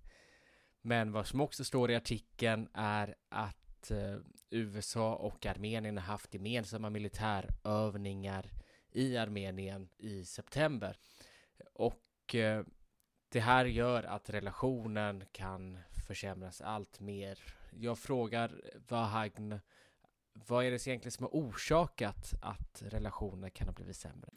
Men 0.80 1.12
vad 1.12 1.26
som 1.26 1.41
också 1.41 1.64
står 1.64 1.91
i 1.91 1.97
artikeln 1.97 2.68
är 2.74 3.14
att 3.28 3.91
eh, 3.91 4.16
USA 4.51 5.14
och 5.14 5.47
Armenien 5.47 5.97
har 5.97 6.05
haft 6.05 6.34
gemensamma 6.34 6.91
militärövningar 6.91 8.51
i 8.91 9.16
Armenien 9.16 9.89
i 9.99 10.24
september. 10.24 10.97
Och 11.74 12.34
eh, 12.34 12.64
det 13.28 13.41
här 13.41 13.64
gör 13.64 14.03
att 14.03 14.30
relationen 14.30 15.24
kan 15.32 15.78
försämras 16.07 16.61
allt 16.61 17.01
mer. 17.01 17.39
Jag 17.70 17.99
frågar 17.99 18.61
Vahagn, 18.89 19.61
vad 20.32 20.64
är 20.64 20.70
det 20.70 20.86
egentligen 20.86 21.12
som 21.12 21.24
har 21.24 21.30
orsakat 21.30 22.34
att 22.43 22.82
relationen 22.86 23.51
kan 23.51 23.68
ha 23.68 23.74
blivit 23.74 23.97
sämre? 23.97 24.30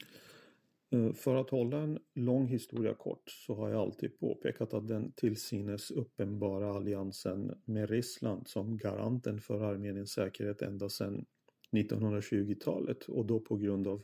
Eh, 0.92 1.12
för 1.12 1.34
att 1.34 1.50
hålla 1.50 1.78
en 1.78 1.98
lång 2.14 2.46
historia 2.46 2.94
kort 2.94 3.30
så 3.46 3.54
har 3.54 3.68
jag 3.68 3.80
alltid 3.80 4.18
påpekat 4.18 4.74
att 4.74 4.88
den 4.88 5.12
till 5.12 5.36
synes 5.36 5.90
uppenbara 5.90 6.70
alliansen 6.70 7.60
med 7.64 7.90
Ryssland 7.90 8.48
som 8.48 8.76
garanten 8.76 9.40
för 9.40 9.60
Armeniens 9.60 10.12
säkerhet 10.12 10.62
ända 10.62 10.88
sedan 10.88 11.24
1920-talet 11.72 13.08
och 13.08 13.26
då 13.26 13.40
på 13.40 13.56
grund 13.56 13.88
av 13.88 14.02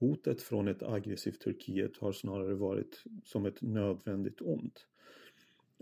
hotet 0.00 0.42
från 0.42 0.68
ett 0.68 0.82
aggressivt 0.82 1.40
Turkiet 1.40 1.96
har 1.96 2.12
snarare 2.12 2.54
varit 2.54 3.02
som 3.24 3.46
ett 3.46 3.62
nödvändigt 3.62 4.40
ont. 4.40 4.86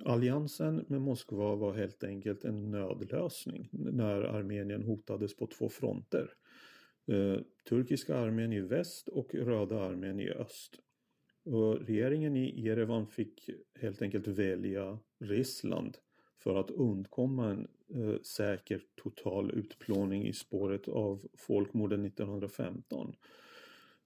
Alliansen 0.04 0.84
med 0.88 1.00
Moskva 1.00 1.54
var 1.54 1.74
helt 1.74 2.04
enkelt 2.04 2.44
en 2.44 2.70
nödlösning 2.70 3.68
när 3.72 4.22
Armenien 4.22 4.82
hotades 4.82 5.36
på 5.36 5.46
två 5.46 5.68
fronter. 5.68 6.34
Eh, 7.06 7.40
turkiska 7.68 8.16
armén 8.16 8.52
i 8.52 8.60
väst 8.60 9.08
och 9.08 9.34
Röda 9.34 9.80
armén 9.80 10.20
i 10.20 10.30
öst. 10.30 10.78
Och 11.44 11.86
regeringen 11.86 12.36
i 12.36 12.60
Jerevan 12.60 13.06
fick 13.06 13.50
helt 13.80 14.02
enkelt 14.02 14.26
välja 14.28 14.98
Ryssland 15.18 15.98
för 16.38 16.54
att 16.54 16.70
undkomma 16.70 17.50
en 17.50 17.68
eh, 17.94 18.20
säker 18.22 18.82
total 19.02 19.50
utplåning 19.50 20.26
i 20.26 20.32
spåret 20.32 20.88
av 20.88 21.26
folkmorden 21.34 22.04
1915. 22.04 23.16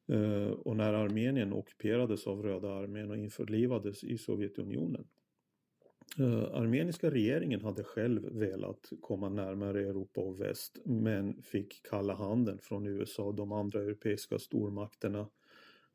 Eh, 0.09 0.51
och 0.51 0.77
när 0.77 0.93
Armenien 0.93 1.53
ockuperades 1.53 2.27
av 2.27 2.43
Röda 2.43 2.73
armén 2.73 3.11
och 3.11 3.17
införlivades 3.17 4.05
i 4.05 4.19
Sovjetunionen 4.19 5.07
Eh, 6.19 6.55
armeniska 6.55 7.11
regeringen 7.11 7.61
hade 7.61 7.85
själv 7.85 8.29
velat 8.33 8.93
komma 9.01 9.29
närmare 9.29 9.81
Europa 9.81 10.21
och 10.21 10.41
väst 10.41 10.79
men 10.85 11.43
fick 11.43 11.83
kalla 11.83 12.15
handen 12.15 12.59
från 12.59 12.87
USA 12.87 13.23
och 13.23 13.35
de 13.35 13.53
andra 13.53 13.81
europeiska 13.81 14.39
stormakterna 14.39 15.29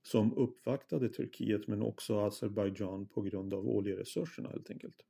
som 0.03 0.33
uppvaktade 0.37 1.09
Turkiet 1.09 1.67
men 1.67 1.81
också 1.81 2.19
Azerbajdzjan 2.19 3.05
på 3.05 3.21
grund 3.21 3.53
av 3.53 3.69
oljeresurserna 3.69 4.49
helt 4.49 4.69
enkelt. 4.69 5.05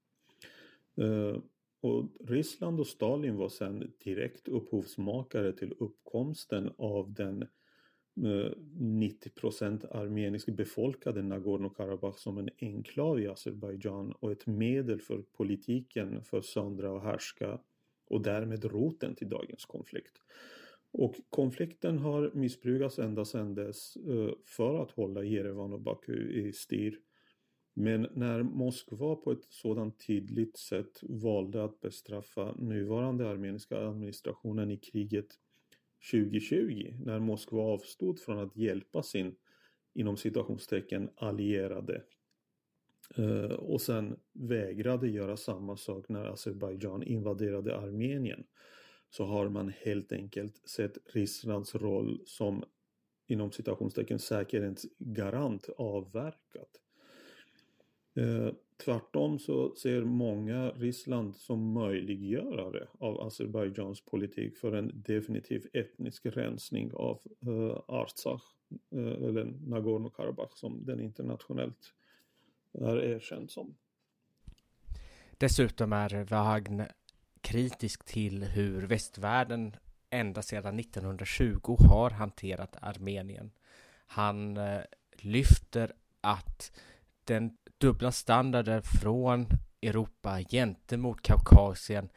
Eh, 0.95 1.37
och 1.81 2.05
Ryssland 2.19 2.79
och 2.79 2.87
Stalin 2.87 3.35
var 3.35 3.49
sedan 3.49 3.91
direkt 4.03 4.47
upphovsmakare 4.47 5.53
till 5.53 5.73
uppkomsten 5.79 6.71
av 6.77 7.13
den 7.13 7.47
Eh, 8.17 8.51
90% 8.79 9.85
armenisk 9.91 10.49
befolkade 10.49 11.21
Nagorno-Karabach 11.21 12.17
som 12.17 12.37
en 12.37 12.49
enklav 12.59 13.19
i 13.19 13.27
Azerbajdzjan 13.27 14.11
och 14.11 14.31
ett 14.31 14.47
medel 14.47 15.01
för 15.01 15.21
politiken 15.21 16.23
för 16.23 16.41
söndra 16.41 16.91
och 16.91 17.01
härska 17.01 17.59
och 18.07 18.21
därmed 18.21 18.65
roten 18.65 19.15
till 19.15 19.29
dagens 19.29 19.65
konflikt. 19.65 20.21
Och 20.93 21.15
konflikten 21.29 21.99
har 21.99 22.31
missbrukats 22.33 22.99
ända 22.99 23.25
sedan 23.25 23.55
dess 23.55 23.95
eh, 23.95 24.33
för 24.45 24.83
att 24.83 24.91
hålla 24.91 25.23
Jerevan 25.23 25.73
och 25.73 25.81
Baku 25.81 26.47
i 26.47 26.53
styr. 26.53 26.99
Men 27.73 28.07
när 28.13 28.43
Moskva 28.43 29.15
på 29.15 29.31
ett 29.31 29.45
sådant 29.49 30.07
tydligt 30.07 30.57
sätt 30.57 30.99
valde 31.01 31.63
att 31.63 31.79
bestraffa 31.79 32.55
nuvarande 32.55 33.29
armeniska 33.29 33.77
administrationen 33.77 34.71
i 34.71 34.77
kriget 34.77 35.27
2020 36.11 36.93
när 37.05 37.19
Moskva 37.19 37.61
avstod 37.61 38.19
från 38.19 38.39
att 38.39 38.57
hjälpa 38.57 39.03
sin 39.03 39.35
inom 39.93 40.17
citationstecken 40.17 41.09
allierade 41.15 42.03
eh, 43.17 43.51
och 43.51 43.81
sen 43.81 44.19
vägrade 44.33 45.07
göra 45.07 45.37
samma 45.37 45.77
sak 45.77 46.09
när 46.09 46.25
Azerbajdzjan 46.25 47.03
invaderade 47.03 47.77
Armenien 47.77 48.43
så 49.09 49.25
har 49.25 49.49
man 49.49 49.69
helt 49.69 50.11
enkelt 50.11 50.69
sett 50.69 50.97
Rysslands 51.05 51.75
roll 51.75 52.21
som 52.25 52.63
inom 53.27 53.51
citationstecken 53.51 54.19
säkerhetsgarant 54.19 55.69
avverkat. 55.77 56.81
Eh, 58.15 58.53
tvärtom 58.85 59.39
så 59.39 59.75
ser 59.75 60.01
många 60.01 60.69
Ryssland 60.69 61.35
som 61.35 61.73
möjliggörare 61.73 62.87
av 62.99 63.21
Azerbajdzjans 63.21 64.01
politik 64.01 64.57
för 64.57 64.71
en 64.71 64.91
definitiv 64.95 65.67
etnisk 65.73 66.25
rensning 66.25 66.93
av 66.93 67.19
eh, 67.41 67.79
Artsach 67.87 68.43
eh, 68.91 69.27
eller 69.27 69.45
Nagorno-Karabach 69.45 70.55
som 70.55 70.85
den 70.85 70.99
internationellt 70.99 71.93
är 72.73 73.03
erkänd 73.03 73.51
som. 73.51 73.75
Dessutom 75.37 75.93
är 75.93 76.23
Wagn 76.23 76.83
kritisk 77.41 78.05
till 78.05 78.43
hur 78.43 78.81
västvärlden 78.87 79.75
ända 80.09 80.41
sedan 80.41 80.79
1920 80.79 81.75
har 81.89 82.09
hanterat 82.09 82.75
Armenien. 82.81 83.51
Han 84.05 84.57
eh, 84.57 84.81
lyfter 85.17 85.93
att 86.21 86.71
den 87.23 87.57
dubbla 87.77 88.11
standarden 88.11 88.81
från 89.01 89.45
Europa 89.81 90.39
gentemot 90.49 91.21
Kaukasien 91.21 92.09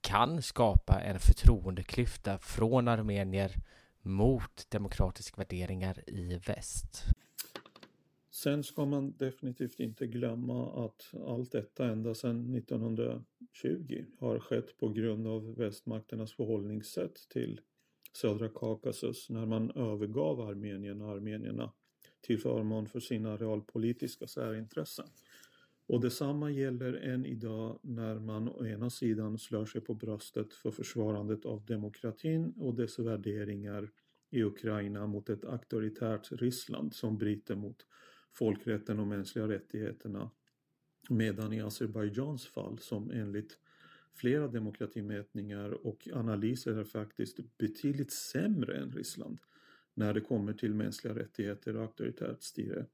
kan 0.00 0.42
skapa 0.42 1.00
en 1.00 1.18
förtroendeklyfta 1.18 2.38
från 2.38 2.88
armenier 2.88 3.54
mot 4.02 4.70
demokratiska 4.70 5.36
värderingar 5.36 6.10
i 6.10 6.40
väst. 6.46 7.04
Sen 8.30 8.62
ska 8.64 8.84
man 8.84 9.16
definitivt 9.16 9.80
inte 9.80 10.06
glömma 10.06 10.86
att 10.86 11.14
allt 11.26 11.52
detta 11.52 11.86
ända 11.86 12.14
sedan 12.14 12.54
1920 12.54 14.04
har 14.18 14.38
skett 14.38 14.78
på 14.78 14.88
grund 14.88 15.26
av 15.26 15.54
västmakternas 15.54 16.32
förhållningssätt 16.32 17.28
till 17.28 17.60
södra 18.12 18.48
Kaukasus 18.48 19.30
när 19.30 19.46
man 19.46 19.70
övergav 19.70 20.40
Armenien 20.40 21.02
och 21.02 21.10
armenierna 21.10 21.72
till 22.20 22.38
förmån 22.38 22.86
för 22.86 23.00
sina 23.00 23.36
realpolitiska 23.36 24.26
särintressen. 24.26 25.06
Och 25.86 26.00
detsamma 26.00 26.50
gäller 26.50 26.92
än 26.92 27.26
idag 27.26 27.78
när 27.82 28.18
man 28.18 28.48
å 28.48 28.66
ena 28.66 28.90
sidan 28.90 29.38
slår 29.38 29.66
sig 29.66 29.80
på 29.80 29.94
bröstet 29.94 30.54
för 30.54 30.70
försvarandet 30.70 31.44
av 31.44 31.66
demokratin 31.66 32.52
och 32.56 32.74
dess 32.74 32.98
värderingar 32.98 33.90
i 34.30 34.42
Ukraina 34.42 35.06
mot 35.06 35.30
ett 35.30 35.44
auktoritärt 35.44 36.32
Ryssland 36.32 36.94
som 36.94 37.18
bryter 37.18 37.54
mot 37.54 37.86
folkrätten 38.32 39.00
och 39.00 39.06
mänskliga 39.06 39.48
rättigheterna. 39.48 40.30
Medan 41.10 41.52
i 41.52 41.60
Azerbajdzjans 41.60 42.46
fall 42.46 42.78
som 42.78 43.10
enligt 43.10 43.58
flera 44.14 44.48
demokratimätningar 44.48 45.86
och 45.86 46.08
analyser 46.12 46.74
är 46.74 46.84
faktiskt 46.84 47.58
betydligt 47.58 48.12
sämre 48.12 48.76
än 48.76 48.92
Ryssland 48.92 49.38
när 49.98 50.14
det 50.14 50.20
kommer 50.20 50.52
till 50.52 50.74
mänskliga 50.74 51.14
rättigheter 51.14 51.76
och 51.76 51.82
auktoritärt 51.82 52.42
styre 52.42 52.86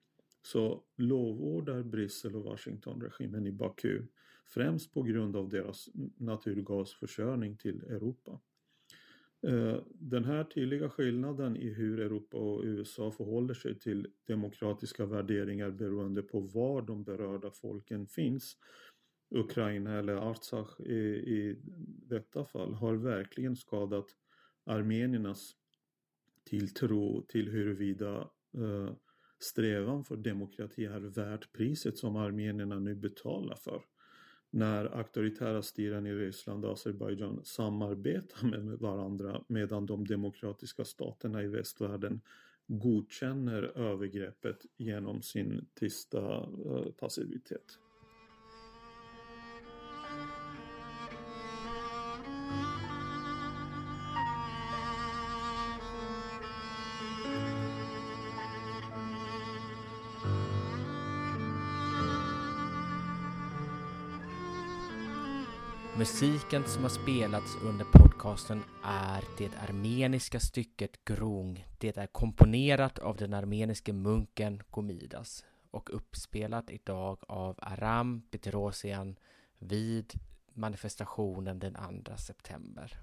så 0.42 0.84
lovordar 0.96 1.82
Bryssel 1.82 2.36
och 2.36 2.44
Washington 2.44 3.00
regimen 3.00 3.46
i 3.46 3.52
Baku 3.52 4.02
främst 4.46 4.94
på 4.94 5.02
grund 5.02 5.36
av 5.36 5.48
deras 5.48 5.88
naturgasförsörjning 6.16 7.56
till 7.56 7.82
Europa. 7.82 8.40
Eh, 9.46 9.76
den 9.94 10.24
här 10.24 10.44
tydliga 10.44 10.90
skillnaden 10.90 11.56
i 11.56 11.68
hur 11.68 12.00
Europa 12.00 12.36
och 12.36 12.62
USA 12.64 13.10
förhåller 13.10 13.54
sig 13.54 13.78
till 13.78 14.06
demokratiska 14.26 15.06
värderingar 15.06 15.70
beroende 15.70 16.22
på 16.22 16.40
var 16.40 16.82
de 16.82 17.04
berörda 17.04 17.50
folken 17.50 18.06
finns, 18.06 18.56
Ukraina 19.30 19.98
eller 19.98 20.16
Artsach 20.16 20.80
i, 20.80 20.94
i 20.94 21.56
detta 22.08 22.44
fall, 22.44 22.74
har 22.74 22.94
verkligen 22.94 23.56
skadat 23.56 24.06
armeniernas 24.64 25.56
tilltro 26.44 27.22
till 27.28 27.50
huruvida 27.50 28.30
eh, 28.54 28.92
strävan 29.38 30.04
för 30.04 30.16
demokrati 30.16 30.84
är 30.84 31.00
värt 31.00 31.52
priset 31.52 31.98
som 31.98 32.16
armenierna 32.16 32.78
nu 32.78 32.94
betalar 32.94 33.56
för. 33.56 33.82
När 34.50 34.84
auktoritära 34.84 35.62
styren 35.62 36.06
i 36.06 36.14
Ryssland 36.14 36.64
och 36.64 36.72
Azerbajdzjan 36.72 37.40
samarbetar 37.44 38.46
med 38.46 38.78
varandra 38.78 39.44
medan 39.48 39.86
de 39.86 40.06
demokratiska 40.06 40.84
staterna 40.84 41.42
i 41.42 41.48
västvärlden 41.48 42.20
godkänner 42.66 43.62
övergreppet 43.62 44.66
genom 44.76 45.22
sin 45.22 45.66
tysta 45.74 46.36
eh, 46.66 46.92
passivitet. 46.96 47.78
Musiken 66.04 66.64
som 66.66 66.82
har 66.82 66.90
spelats 66.90 67.56
under 67.62 67.84
podcasten 67.84 68.62
är 68.84 69.24
det 69.38 69.56
armeniska 69.68 70.40
stycket 70.40 71.04
Grung. 71.04 71.66
Det 71.78 71.96
är 71.96 72.06
komponerat 72.06 72.98
av 72.98 73.16
den 73.16 73.34
armeniske 73.34 73.92
munken 73.92 74.62
Gomidas 74.70 75.44
och 75.70 75.94
uppspelat 75.94 76.70
idag 76.70 77.18
av 77.28 77.58
Aram 77.62 78.22
Petrosian 78.30 79.16
vid 79.58 80.12
manifestationen 80.52 81.58
den 81.58 82.04
2 82.04 82.16
september. 82.16 83.00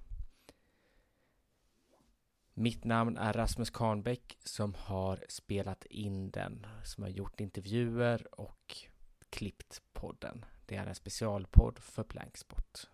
Mitt 2.53 2.83
namn 2.83 3.17
är 3.17 3.33
Rasmus 3.33 3.69
Kahnbäck 3.69 4.37
som 4.43 4.73
har 4.73 5.25
spelat 5.29 5.85
in 5.85 6.31
den, 6.31 6.67
som 6.83 7.03
har 7.03 7.09
gjort 7.09 7.41
intervjuer 7.41 8.39
och 8.39 8.75
klippt 9.29 9.81
podden. 9.93 10.45
Det 10.65 10.75
är 10.75 10.85
en 10.85 10.95
specialpodd 10.95 11.79
för 11.79 12.03
Blankspot. 12.03 12.90